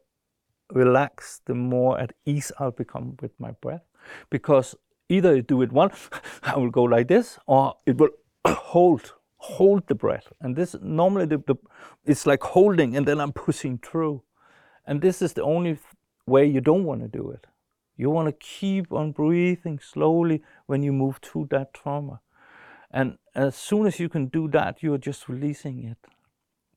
[0.72, 3.84] relaxed the more at ease I'll become with my breath.
[4.30, 4.74] Because
[5.08, 5.90] either you do it one,
[6.42, 8.10] I will go like this, or it will
[8.46, 10.32] hold, hold the breath.
[10.40, 11.56] And this normally the, the,
[12.04, 14.22] it's like holding, and then I'm pushing through.
[14.86, 15.78] And this is the only
[16.26, 17.46] way you don't want to do it.
[17.96, 22.20] You want to keep on breathing slowly when you move through that trauma.
[22.90, 25.98] And as soon as you can do that, you are just releasing it.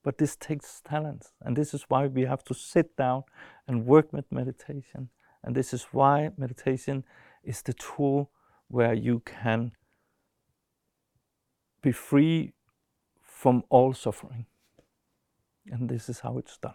[0.03, 1.27] But this takes talent.
[1.41, 3.23] And this is why we have to sit down
[3.67, 5.09] and work with meditation.
[5.43, 7.03] And this is why meditation
[7.43, 8.31] is the tool
[8.67, 9.71] where you can
[11.81, 12.53] be free
[13.21, 14.45] from all suffering.
[15.71, 16.73] And this is how it's done.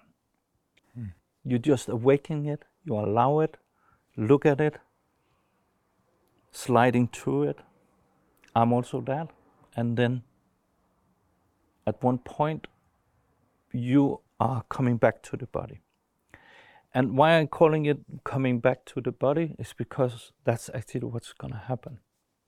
[0.94, 1.06] Hmm.
[1.44, 3.56] You just awaken it, you allow it,
[4.16, 4.78] look at it,
[6.52, 7.58] sliding through it.
[8.54, 9.28] I'm also that.
[9.76, 10.22] And then
[11.86, 12.66] at one point,
[13.72, 15.80] you are coming back to the body.
[16.94, 21.32] And why I'm calling it coming back to the body is because that's actually what's
[21.32, 21.98] going to happen.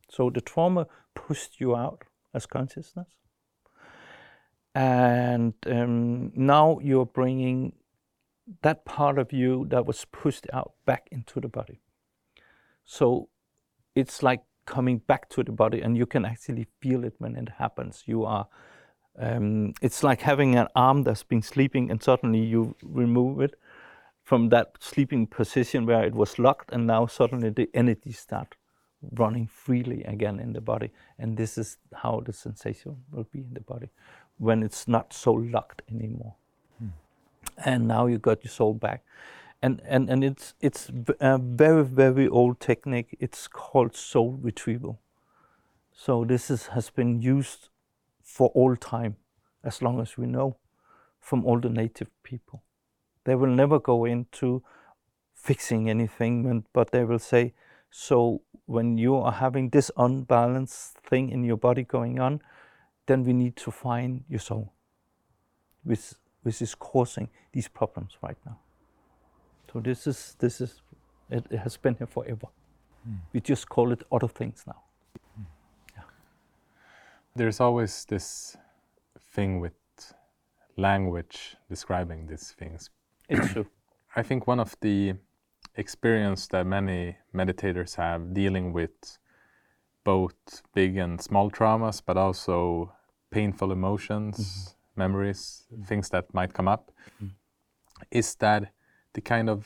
[0.08, 3.08] So the trauma pushed you out as consciousness.
[4.74, 7.72] And um, now you're bringing
[8.62, 11.80] that part of you that was pushed out back into the body.
[12.84, 13.28] So
[13.96, 17.48] it's like coming back to the body, and you can actually feel it when it
[17.58, 18.02] happens.
[18.06, 18.48] You are,
[19.18, 23.54] um, it's like having an arm that's been sleeping, and suddenly you remove it
[24.22, 28.56] from that sleeping position where it was locked, and now suddenly the energy start
[29.12, 30.90] running freely again in the body.
[31.18, 33.88] And this is how the sensation will be in the body
[34.38, 36.34] when it's not so locked anymore
[37.64, 39.02] and now you got your soul back
[39.62, 40.90] and and and it's it's
[41.20, 43.16] a very very old technique.
[43.20, 45.00] It's called soul retrieval.
[45.92, 47.70] So this is, has been used
[48.22, 49.16] for all time
[49.64, 50.56] as long as we know
[51.20, 52.62] from all the native people.
[53.24, 54.62] They will never go into
[55.34, 57.54] fixing anything but they will say
[57.90, 62.40] so when you are having this unbalanced thing in your body going on
[63.06, 64.72] then we need to find your soul
[65.84, 68.58] which which is causing these problems right now.
[69.76, 70.80] So this is this is
[71.28, 72.46] it, it has been here forever.
[73.06, 73.18] Mm.
[73.34, 74.82] We just call it other things now.
[75.38, 75.44] Mm.
[75.94, 76.04] Yeah.
[77.34, 78.56] There's always this
[79.34, 79.74] thing with
[80.78, 82.88] language describing these things.
[83.28, 83.66] It's true.
[84.16, 85.16] I think one of the
[85.74, 89.18] experience that many meditators have dealing with
[90.04, 92.94] both big and small traumas, but also
[93.30, 96.90] painful emotions, mm-hmm memories, things that might come up,
[97.22, 97.30] mm.
[98.10, 98.72] is that
[99.16, 99.58] the kind of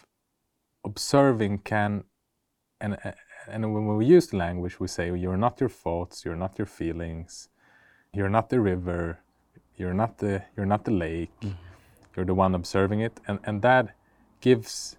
[0.84, 2.05] observing can,
[2.80, 2.96] and
[3.48, 6.70] and when we use the language, we say you're not your thoughts, you're not your
[6.80, 7.48] feelings,
[8.14, 9.18] you're not the river,
[9.76, 11.55] you're not the you're not the lake, mm.
[12.14, 13.84] you're the one observing it, and and that
[14.40, 14.96] gives,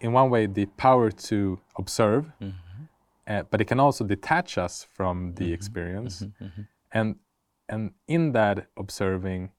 [0.00, 2.84] in one way, the power to observe, mm-hmm.
[3.26, 5.54] uh, but it can also detach us from the mm-hmm.
[5.54, 6.44] experience, mm-hmm.
[6.44, 6.62] mm-hmm.
[6.92, 7.16] and
[7.68, 9.50] and in that observing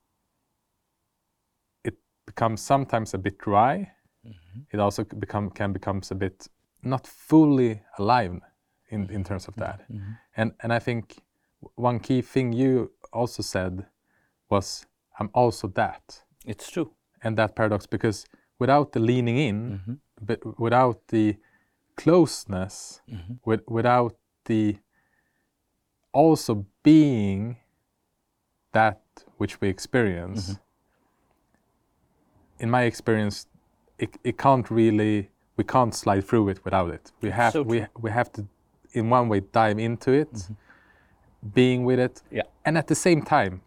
[1.83, 1.95] it
[2.25, 3.91] becomes sometimes a bit dry.
[4.71, 6.47] It also become can becomes a bit
[6.83, 8.39] not fully alive
[8.89, 9.97] in, in terms of that mm-hmm.
[9.97, 10.11] mm-hmm.
[10.37, 11.17] and and i think
[11.75, 13.85] one key thing you also said
[14.49, 14.85] was
[15.19, 16.91] i'm also that it's true
[17.23, 18.25] and that paradox because
[18.59, 19.93] without the leaning in mm-hmm.
[20.21, 21.35] but without the
[21.99, 23.33] closeness mm-hmm.
[23.43, 24.15] with, without
[24.45, 24.77] the
[26.13, 27.57] also being
[28.71, 29.01] that
[29.37, 30.63] which we experience, mm-hmm.
[32.63, 33.47] in my experience,
[33.99, 37.11] it, it can't really we can't slide through it without it.
[37.21, 38.45] We have so we we have to,
[38.93, 40.53] in one way, dive into it, mm-hmm.
[41.53, 42.43] being with it, yeah.
[42.65, 43.61] and at the same time,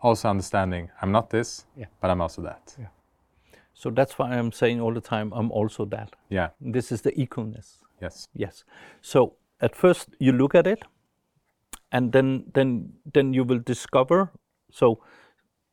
[0.00, 1.86] also understanding I'm not this, yeah.
[2.00, 2.74] but I'm also that.
[2.78, 2.86] Yeah.
[3.74, 6.16] So that's why I'm saying all the time I'm also that.
[6.30, 6.48] Yeah.
[6.60, 7.82] This is the equalness.
[8.00, 8.28] Yes.
[8.34, 8.64] Yes.
[9.02, 10.82] So at first you look at it
[11.92, 14.32] and then then then you will discover.
[14.70, 15.02] So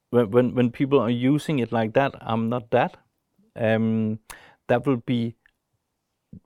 [0.09, 2.97] when when, when people are using it like that, I'm not that.
[3.55, 4.19] Um,
[4.67, 5.35] that will be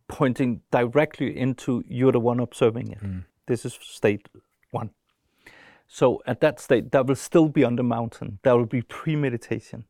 [0.07, 3.03] pointing directly into you're the one observing it.
[3.03, 3.23] Mm.
[3.45, 4.27] This is state
[4.71, 4.89] one.
[5.87, 8.39] So at that state, that will still be on the mountain.
[8.43, 9.85] There will be premeditation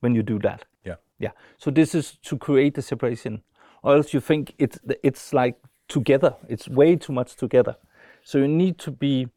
[0.00, 0.64] when you do that.
[0.84, 0.96] Yeah.
[1.18, 1.30] Yeah.
[1.58, 3.42] So this is to create the separation,
[3.82, 5.56] or else you think it's it's like
[5.88, 6.36] together.
[6.48, 7.76] It's way too much together.
[8.22, 9.28] So you need to be,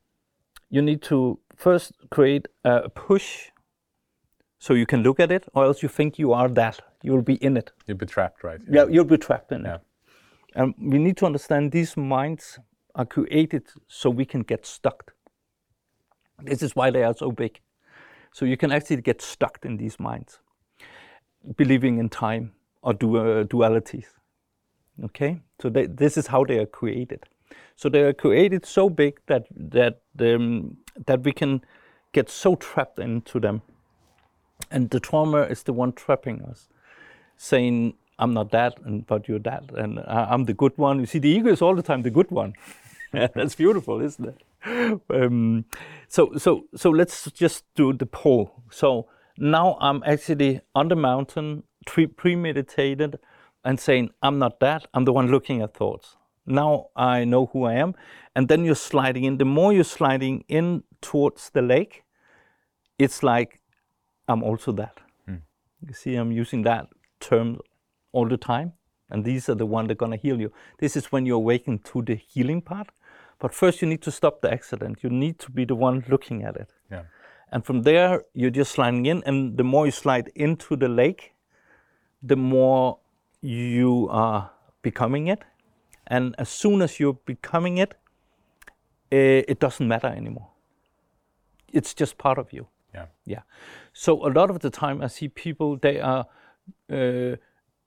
[0.70, 3.50] you need to first create a push
[4.60, 6.80] so you can look at it, or else you think you are that.
[7.04, 7.72] You will be in it.
[7.86, 8.60] You'll be trapped, right?
[8.70, 9.76] Yeah, yeah you'll be trapped in yeah.
[9.76, 9.82] it.
[10.56, 12.60] And we need to understand these minds
[12.96, 15.14] are created so we can get stuck.
[16.44, 17.60] This is why they are so big.
[18.32, 20.40] So you can actually get stuck in these minds,
[21.56, 24.06] believing in time, or du- uh, dualities.
[25.04, 27.24] Okay, so they, this is how they are created.
[27.76, 31.62] So they are created so big that that um, that we can
[32.12, 33.62] get so trapped into them,
[34.72, 36.68] and the trauma is the one trapping us,
[37.38, 41.00] saying I'm not that, and but you're that, and I- I'm the good one.
[41.00, 42.54] You see, the ego is all the time the good one.
[43.12, 45.02] That's beautiful, isn't it?
[45.10, 45.66] Um,
[46.08, 48.64] so so so let's just do the pole.
[48.72, 49.08] So
[49.38, 53.20] now I'm actually on the mountain, pre- premeditated,
[53.64, 54.88] and saying I'm not that.
[54.94, 56.18] I'm the one looking at thoughts.
[56.46, 57.94] Now I know who I am,
[58.36, 59.38] and then you're sliding in.
[59.38, 62.04] The more you're sliding in towards the lake,
[62.98, 63.57] it's like
[64.28, 65.00] I'm also that.
[65.86, 66.88] You see, I'm using that
[67.20, 67.60] term
[68.12, 68.74] all the time,
[69.10, 70.52] and these are the one that are gonna heal you.
[70.80, 72.90] This is when you awaken to the healing part.
[73.40, 75.04] But first, you need to stop the accident.
[75.04, 76.74] You need to be the one looking at it.
[76.90, 77.04] Yeah.
[77.52, 81.34] And from there, you're just sliding in, and the more you slide into the lake,
[82.24, 82.98] the more
[83.42, 84.50] you are
[84.82, 85.44] becoming it.
[86.08, 87.94] And as soon as you're becoming it,
[89.12, 90.48] eh, it doesn't matter anymore.
[91.72, 92.68] It's just part of you.
[92.98, 93.06] Yeah.
[93.26, 93.42] Yeah.
[93.94, 96.26] So a lot of the time, I see people they are
[96.92, 97.36] uh,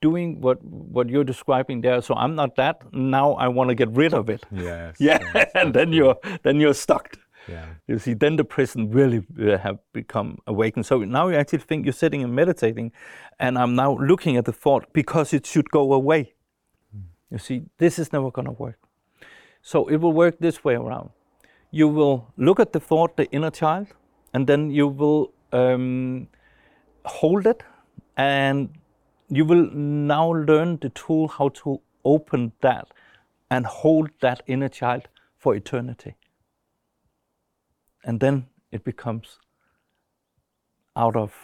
[0.01, 2.01] doing what what you're describing there.
[2.03, 2.82] So I'm not that.
[2.93, 4.45] Now I want to get rid of it.
[4.51, 4.97] Yes.
[5.01, 7.16] Yeah, yes, and then you're then you're stuck.
[7.49, 7.66] Yeah.
[7.89, 10.87] You see, then the prison really uh, have become awakened.
[10.87, 12.93] So now you actually think you're sitting and meditating,
[13.39, 16.35] and I'm now looking at the thought because it should go away.
[17.31, 18.78] You see, this is never going to work.
[19.62, 21.11] So it will work this way around.
[21.70, 23.87] You will look at the thought, the inner child,
[24.32, 26.28] and then you will um,
[27.05, 27.62] hold it,
[28.16, 28.70] and
[29.28, 32.89] you will now learn the tool how to open that
[33.51, 36.15] and hold that inner child for eternity.
[38.05, 39.39] And then it becomes
[40.97, 41.35] out of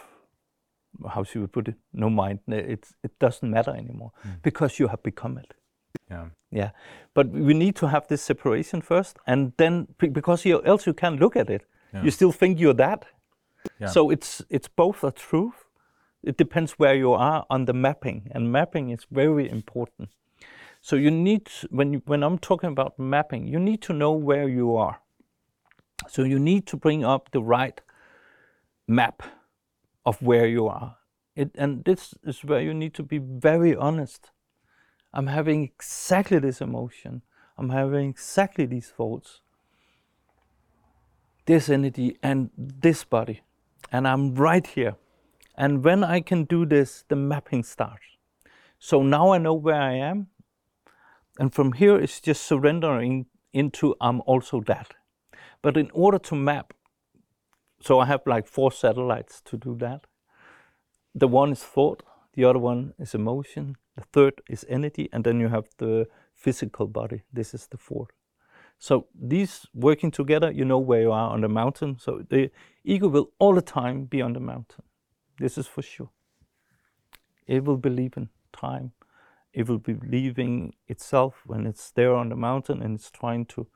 [1.09, 1.75] how should we put it?
[1.93, 2.39] No mind.
[2.47, 4.11] It's it doesn't matter anymore
[4.41, 5.53] because you have become it.
[6.09, 6.25] Yeah.
[6.51, 6.71] yeah.
[7.13, 11.19] But we need to have this separation first and then because you, else you can't
[11.19, 12.03] look at it Yeah.
[12.03, 13.05] you still think you're that
[13.79, 13.89] Yeah.
[13.89, 15.65] so it's it's both a truth
[16.23, 20.09] it depends where you are on the mapping and mapping is very important
[20.81, 24.47] so you need when you, when i'm talking about mapping you need to know where
[24.47, 25.01] you are
[26.07, 27.81] so you need to bring up the right
[28.87, 29.23] map
[30.05, 30.97] of where you are.
[31.35, 34.31] It, and this is where you need to be very honest.
[35.13, 37.21] I'm having exactly this emotion.
[37.57, 39.41] I'm having exactly these thoughts,
[41.47, 43.41] this energy, and this body.
[43.91, 44.95] And I'm right here.
[45.55, 48.03] And when I can do this, the mapping starts.
[48.79, 50.27] So now I know where I am.
[51.39, 54.93] And from here, it's just surrendering into I'm also that.
[55.61, 56.73] But in order to map,
[57.81, 60.05] so I have like four satellites to do that.
[61.15, 62.03] The one is thought,
[62.33, 66.87] the other one is emotion, the third is energy, and then you have the physical
[66.87, 67.23] body.
[67.33, 68.16] This is the fourth.
[68.79, 71.97] So these working together, you know where you are on the mountain.
[71.99, 72.51] So the
[72.83, 74.83] ego will all the time be on the mountain.
[75.39, 76.09] This is for sure.
[77.47, 78.91] It will believe in time.
[79.53, 83.67] It will be believing itself when it's there on the mountain and it's trying to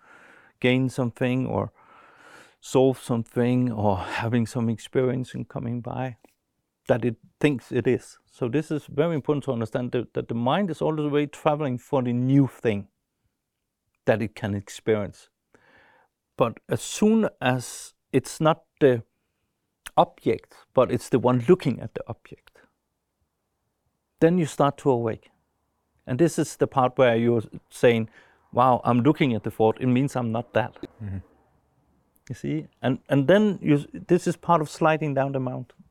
[0.59, 1.71] gain something or
[2.59, 6.17] solve something or having some experience in coming by
[6.87, 8.19] that it thinks it is.
[8.31, 11.25] So this is very important to understand that, that the mind is all the way
[11.25, 12.87] traveling for the new thing
[14.11, 15.29] that it can experience.
[16.35, 19.03] But as soon as it's not the
[19.95, 22.59] object, but it's the one looking at the object,
[24.19, 25.29] then you start to awake.
[26.05, 28.09] And this is the part where you're saying,
[28.51, 30.75] wow, I'm looking at the thought, it means I'm not that.
[31.01, 31.19] Mm-hmm.
[32.29, 32.67] You see?
[32.81, 35.83] And and then you this is part of sliding down the mountain.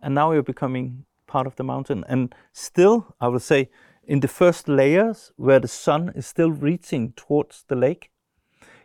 [0.00, 2.04] And now you're becoming part of the mountain.
[2.08, 3.68] And still, I would say,
[4.04, 8.10] in the first layers where the sun is still reaching towards the lake,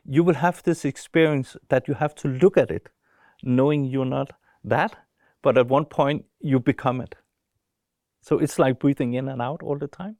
[0.05, 2.89] you will have this experience that you have to look at it,
[3.43, 4.31] knowing you're not
[4.63, 4.95] that,
[5.41, 7.15] but at one point you become it.
[8.21, 10.17] So it's like breathing in and out all the time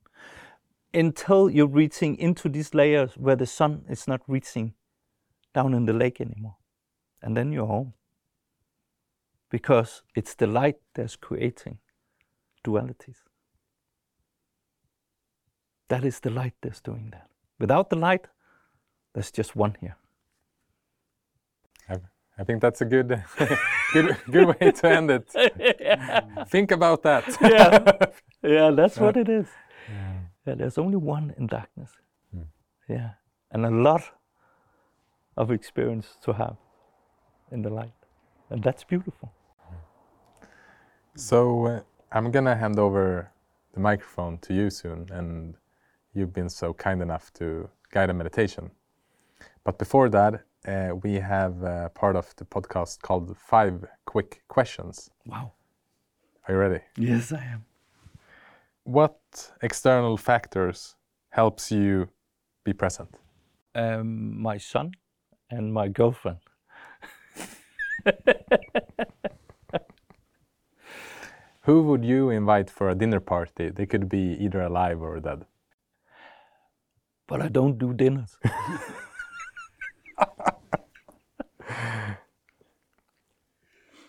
[0.94, 4.74] until you're reaching into these layers where the sun is not reaching
[5.54, 6.58] down in the lake anymore.
[7.22, 7.94] And then you're home.
[9.50, 11.80] Because it's the light that's creating
[12.66, 13.27] dualities.
[15.90, 17.30] That is the light that's doing that.
[17.60, 18.28] Without the light,
[19.14, 19.98] there's just one here.
[22.40, 23.24] I, think that's a good,
[23.94, 25.28] good, good way to end it.
[26.50, 27.24] Think about that.
[27.42, 28.06] yeah,
[28.44, 29.48] yeah, that's what it is.
[30.46, 31.92] Yeah, there's only one in darkness.
[32.88, 33.10] Yeah,
[33.52, 34.04] and a lot
[35.36, 36.58] of experience to have
[37.52, 37.98] in the light,
[38.50, 39.34] and that's beautiful.
[41.16, 41.82] So uh,
[42.12, 43.32] I'm gonna hand over
[43.74, 45.56] the microphone to you soon, and
[46.18, 48.72] you've been so kind enough to guide a meditation.
[49.64, 55.12] But before that, uh, we have a part of the podcast called Five Quick Questions.
[55.26, 55.52] Wow.
[56.48, 56.80] Are you ready?
[56.98, 57.66] Yes, I am.
[58.84, 59.20] What
[59.62, 60.96] external factors
[61.30, 62.10] helps you
[62.64, 63.10] be present?
[63.76, 64.94] Um, my son
[65.50, 66.40] and my girlfriend.
[71.62, 73.70] Who would you invite for a dinner party?
[73.70, 75.46] They could be either alive or dead.
[77.28, 78.38] But I don't do dinners.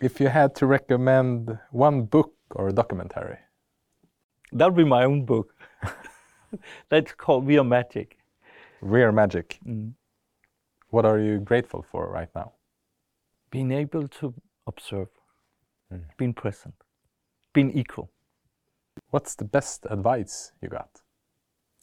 [0.00, 3.38] If you had to recommend one book or a documentary,
[4.50, 5.54] That'll be my own book.
[6.88, 8.16] That's called We Are Magic.
[8.80, 9.58] We Are Magic.
[9.66, 9.92] Mm.
[10.88, 12.52] What are you grateful for right now?
[13.50, 14.34] Being able to
[14.66, 15.08] observe,
[15.92, 16.04] Mm.
[16.16, 16.74] being present,
[17.52, 18.10] being equal.
[19.10, 21.02] What's the best advice you got?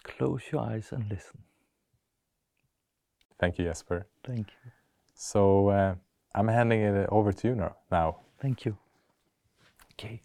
[0.06, 1.40] Close your eyes and listen.
[3.40, 4.08] Thank you, Jesper.
[4.26, 4.72] Thank you.
[5.14, 5.96] So uh,
[6.34, 7.76] I'm handing it over to you now.
[7.92, 8.20] now.
[8.42, 8.78] Thank you.
[9.94, 10.22] Okay.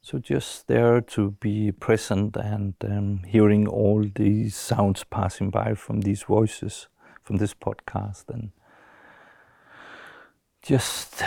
[0.00, 6.02] So just there to be present and um, hearing all these sounds passing by from
[6.02, 6.88] these voices
[7.22, 8.50] from this podcast and
[10.60, 11.22] just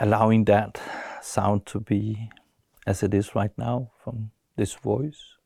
[0.00, 0.80] allowing that
[1.22, 2.30] sound to be
[2.86, 5.37] as it is right now from this voice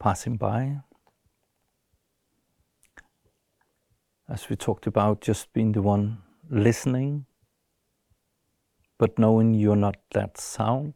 [0.00, 0.78] passing by.
[4.28, 6.18] As we talked about, just being the one
[6.48, 7.26] listening,
[8.98, 10.94] but knowing you're not that sound.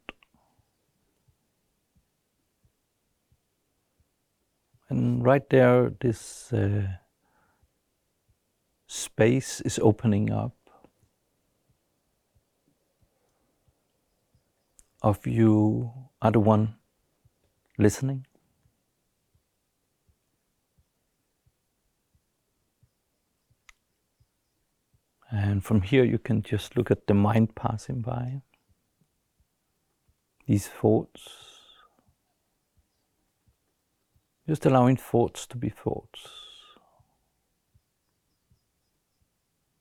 [4.89, 6.86] And right there, this uh,
[8.86, 10.55] space is opening up
[15.02, 16.76] of you are the one
[17.76, 18.26] listening.
[25.35, 28.43] And from here, you can just look at the mind passing by.
[30.47, 31.28] These thoughts.
[34.47, 36.28] Just allowing thoughts to be thoughts.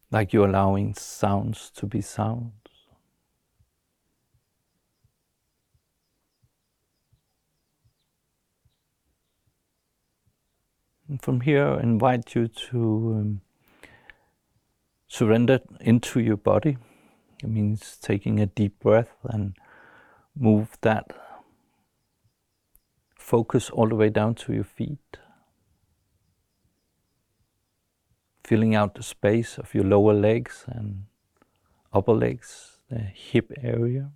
[0.10, 2.54] Like you're allowing sounds to be sounds.
[11.08, 13.42] And from here, I invite you to um,
[15.14, 16.76] surrender into your body.
[17.44, 19.56] It means taking a deep breath and
[20.36, 21.14] move that
[23.16, 25.20] focus all the way down to your feet.
[28.44, 31.06] Filling out the space of your lower legs and
[31.94, 34.10] upper legs, the hip area.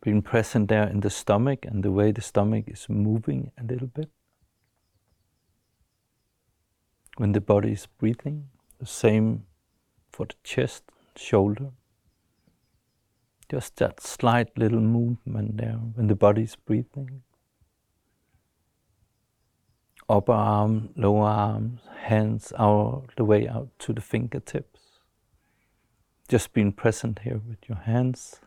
[0.00, 3.88] Being present there in the stomach and the way the stomach is moving a little
[3.88, 4.10] bit.
[7.16, 8.48] When the body is breathing,
[8.78, 9.46] the same
[10.12, 10.84] for the chest,
[11.16, 11.70] shoulder.
[13.50, 17.22] Just that slight little movement there when the body is breathing.
[20.08, 24.80] Upper arm, lower arms, hands all the way out to the fingertips.
[26.28, 28.40] Just being present here with your hands.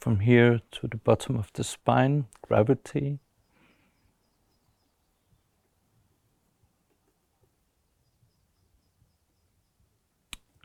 [0.00, 3.18] From here to the bottom of the spine, gravity.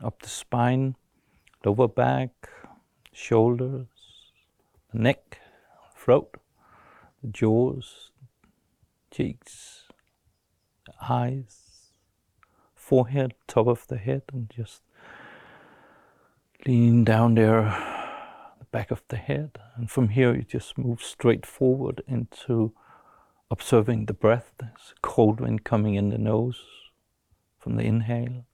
[0.02, 0.96] Up the spine,
[1.64, 2.30] lower back,
[3.12, 3.86] shoulders,
[4.92, 5.38] neck,
[5.94, 6.36] throat,
[7.22, 8.12] the jaws,
[9.10, 9.84] cheeks,
[11.02, 11.90] eyes,
[12.74, 14.80] forehead, top of the head, and just
[16.66, 17.95] lean down there the
[18.70, 19.58] back of the head.
[19.76, 22.72] And from here, you just move straight forward into
[23.50, 24.52] observing the breath.
[24.58, 26.62] There's cold wind coming in the nose
[27.58, 28.46] from the inhale.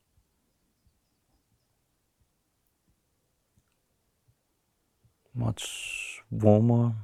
[5.35, 6.95] Much warmer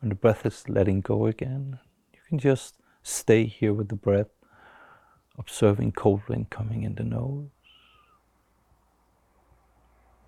[0.00, 1.78] when the breath is letting go again.
[2.12, 4.30] You can just stay here with the breath,
[5.38, 7.50] observing cold wind coming in the nose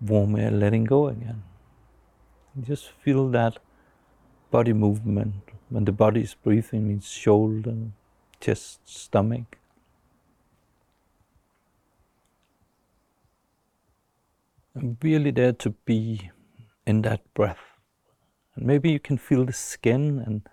[0.05, 1.43] warm air letting go again.
[2.61, 3.59] Just feel that
[4.51, 5.35] body movement.
[5.69, 7.75] When the body is breathing, means shoulder,
[8.39, 9.57] chest, stomach.
[14.73, 16.31] And really there to be
[16.85, 17.79] in that breath.
[18.55, 20.47] And maybe you can feel the skin and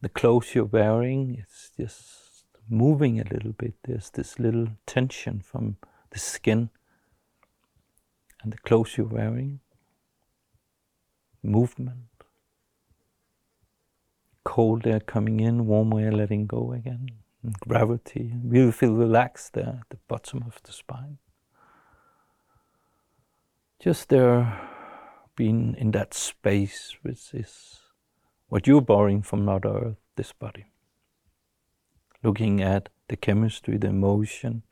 [0.00, 1.38] the clothes you're wearing.
[1.40, 3.74] It's just moving a little bit.
[3.84, 5.76] There's this little tension from
[6.10, 6.70] the skin
[8.46, 9.58] and the clothes you're wearing.
[11.42, 12.06] Movement.
[14.44, 17.08] Cold air coming in, warm air letting go again.
[17.42, 18.34] And gravity.
[18.48, 21.18] You feel relaxed there at the bottom of the spine.
[23.80, 24.60] Just there,
[25.34, 27.80] being in that space, which is
[28.48, 30.66] what you're borrowing from Mother Earth, this body.
[32.22, 34.62] Looking at the chemistry, the emotion,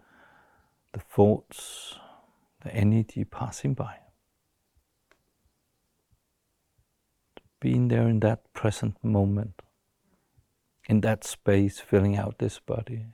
[0.92, 1.98] the thoughts,
[2.64, 3.96] the energy passing by.
[7.60, 9.62] Being there in that present moment,
[10.88, 13.06] in that space, filling out this body,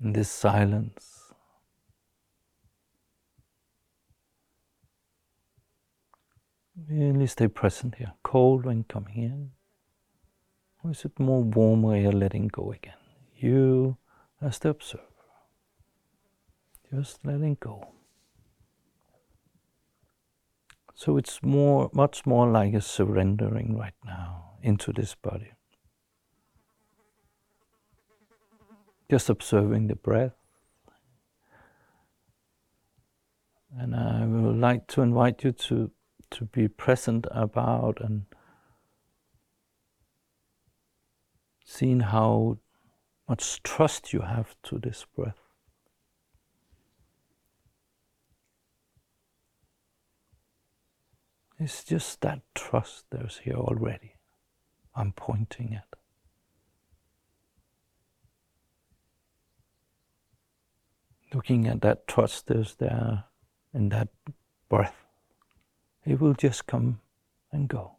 [0.00, 1.32] in this silence.
[6.88, 8.12] Really stay present here.
[8.22, 9.50] Cold when coming in.
[10.84, 12.94] Or is it more warm you're letting go again?
[13.34, 13.96] You
[14.40, 15.05] as the observer.
[16.94, 17.88] Just letting go.
[20.94, 25.52] So it's more, much more like a surrendering right now into this body.
[29.10, 30.32] Just observing the breath.
[33.78, 35.90] And I would like to invite you to,
[36.30, 38.24] to be present about and
[41.64, 42.58] seeing how
[43.28, 45.45] much trust you have to this breath.
[51.58, 54.14] It's just that trust there's here already.
[54.94, 55.84] I'm pointing at.
[61.32, 63.24] Looking at that trust there's there
[63.72, 64.08] in that
[64.68, 65.06] breath.
[66.04, 67.00] It will just come
[67.50, 67.96] and go.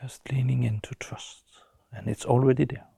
[0.00, 1.44] Just leaning into trust,
[1.92, 2.89] and it's already there.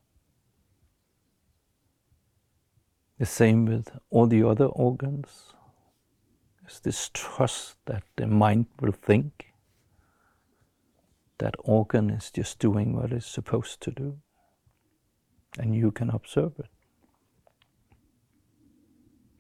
[3.23, 5.53] The same with all the other organs.
[6.65, 9.53] It's this trust that the mind will think
[11.39, 14.19] that organ is just doing what it's supposed to do,
[15.57, 16.67] and you can observe it.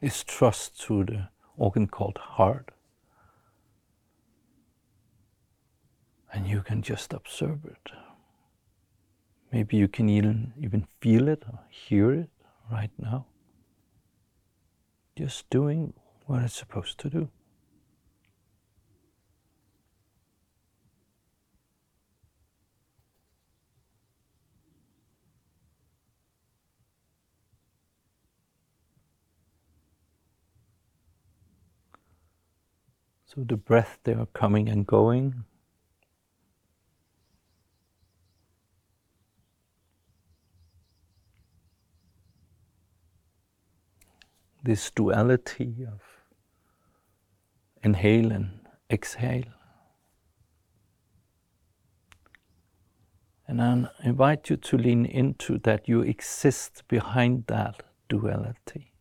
[0.00, 2.70] It's trust to the organ called heart
[6.32, 7.90] and you can just observe it.
[9.50, 12.30] Maybe you can even, even feel it or hear it
[12.70, 13.26] right now.
[15.16, 15.93] Just doing
[16.26, 17.28] what it's supposed to do.
[33.34, 35.44] So the breath they are coming and going
[44.62, 46.01] this duality of
[47.82, 48.60] inhale and
[48.90, 49.44] exhale.
[53.48, 58.94] And I invite you to lean into that you exist behind that duality.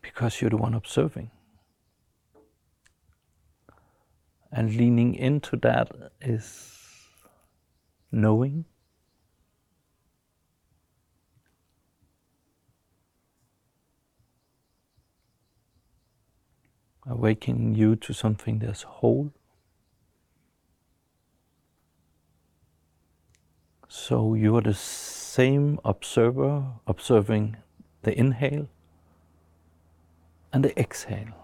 [0.00, 1.30] Because you're the one observing.
[4.50, 5.90] And leaning into that
[6.20, 6.80] is
[8.10, 8.64] knowing
[17.06, 19.32] awakening you to something that's whole.
[23.88, 27.56] So you are the same observer observing
[28.02, 28.68] the inhale
[30.52, 31.34] and the exhale.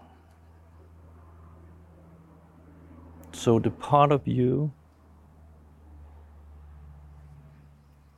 [3.31, 4.71] So the part of you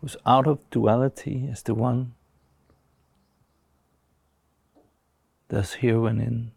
[0.02, 2.14] who's out of duality is the one
[5.48, 6.52] that's here and in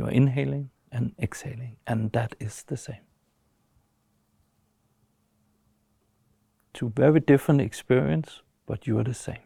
[0.00, 3.04] you are inhaling and exhaling, and that is the same.
[6.72, 9.44] Two very different experience, but you are the same.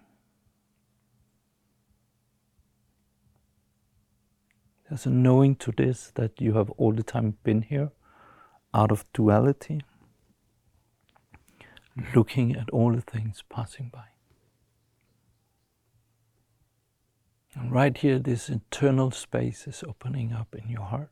[4.89, 7.91] There's a knowing to this that you have all the time been here
[8.73, 9.81] out of duality,
[12.15, 14.14] looking at all the things passing by.
[17.57, 21.11] And right here, this internal space is opening up in your heart.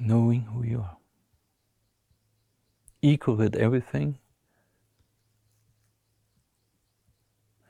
[0.00, 0.96] Knowing who you are.
[3.02, 4.18] equal with everything.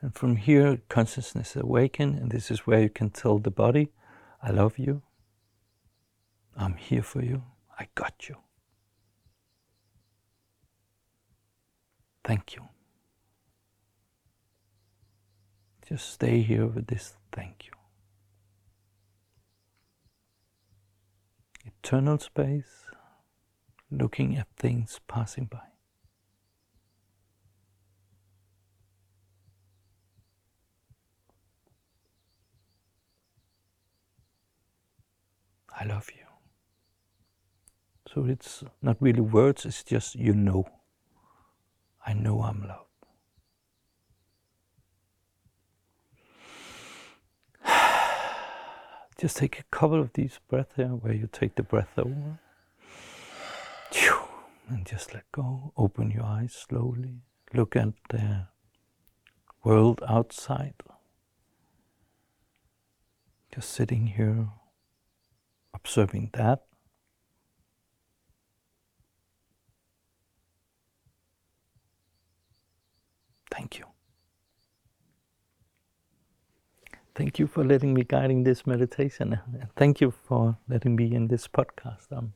[0.02, 3.92] And from here, consciousness awaken, and this is where you can tell the body,
[4.42, 5.02] I love you.
[6.56, 7.44] I'm here for you.
[7.78, 8.36] I got you.
[12.24, 12.68] Thank you.
[15.92, 17.72] Just stay here with this thank you.
[21.66, 22.86] Eternal space,
[23.90, 25.58] looking at things passing by.
[35.78, 36.24] I love you.
[38.14, 40.64] So it's not really words, it's just you know.
[42.06, 42.91] I know I'm loved.
[49.22, 52.40] Just take a couple of these breaths here where you take the breath over.
[54.68, 55.72] And just let go.
[55.76, 57.20] Open your eyes slowly.
[57.54, 58.48] Look at the
[59.62, 60.74] world outside.
[63.54, 64.48] Just sitting here,
[65.72, 66.64] observing that.
[73.52, 73.91] Thank you.
[77.14, 79.38] Thank you for letting me guiding this meditation.
[79.60, 82.10] And thank you for letting me in this podcast.
[82.10, 82.32] Um,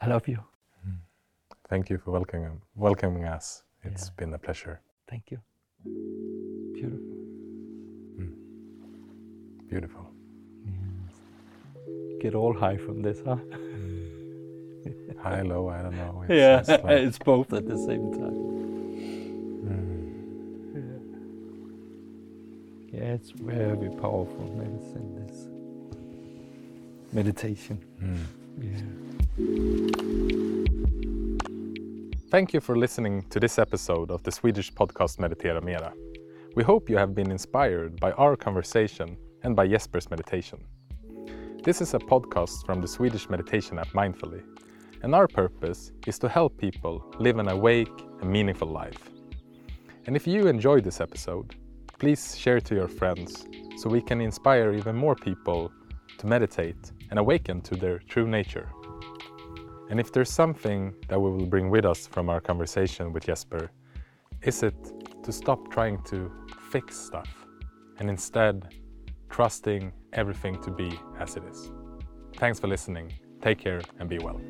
[0.00, 0.38] I love you.
[0.86, 0.98] Mm.
[1.68, 3.62] Thank you for welcoming, welcoming us.
[3.82, 4.14] It's Yeah.
[4.18, 4.80] been a pleasure.
[5.08, 5.38] Thank you.
[6.74, 7.16] Beautiful.
[8.18, 8.34] Mm.
[9.70, 10.06] Beautiful.
[12.20, 13.36] Get all high from this, huh?
[13.36, 15.18] Mm.
[15.18, 16.24] High, low, I don't know.
[16.28, 18.57] It's yeah, like- it's both at the same time.
[22.98, 25.14] Yeah, it's very powerful medicine.
[25.14, 25.46] This
[27.12, 27.78] meditation.
[28.02, 28.26] Mm.
[28.60, 28.82] Yeah.
[32.28, 35.92] Thank you for listening to this episode of the Swedish podcast Meditera Mera.
[36.56, 40.58] We hope you have been inspired by our conversation and by Jesper's meditation.
[41.62, 44.42] This is a podcast from the Swedish meditation app Mindfully,
[45.04, 49.08] and our purpose is to help people live an awake and meaningful life.
[50.06, 51.54] And if you enjoyed this episode,
[51.98, 53.46] please share to your friends
[53.76, 55.72] so we can inspire even more people
[56.18, 58.68] to meditate and awaken to their true nature.
[59.90, 63.70] And if there's something that we will bring with us from our conversation with Jesper,
[64.42, 64.76] is it
[65.22, 66.30] to stop trying to
[66.70, 67.28] fix stuff
[67.98, 68.74] and instead
[69.30, 71.70] trusting everything to be as it is.
[72.36, 73.12] Thanks for listening.
[73.40, 74.40] Take care and be well.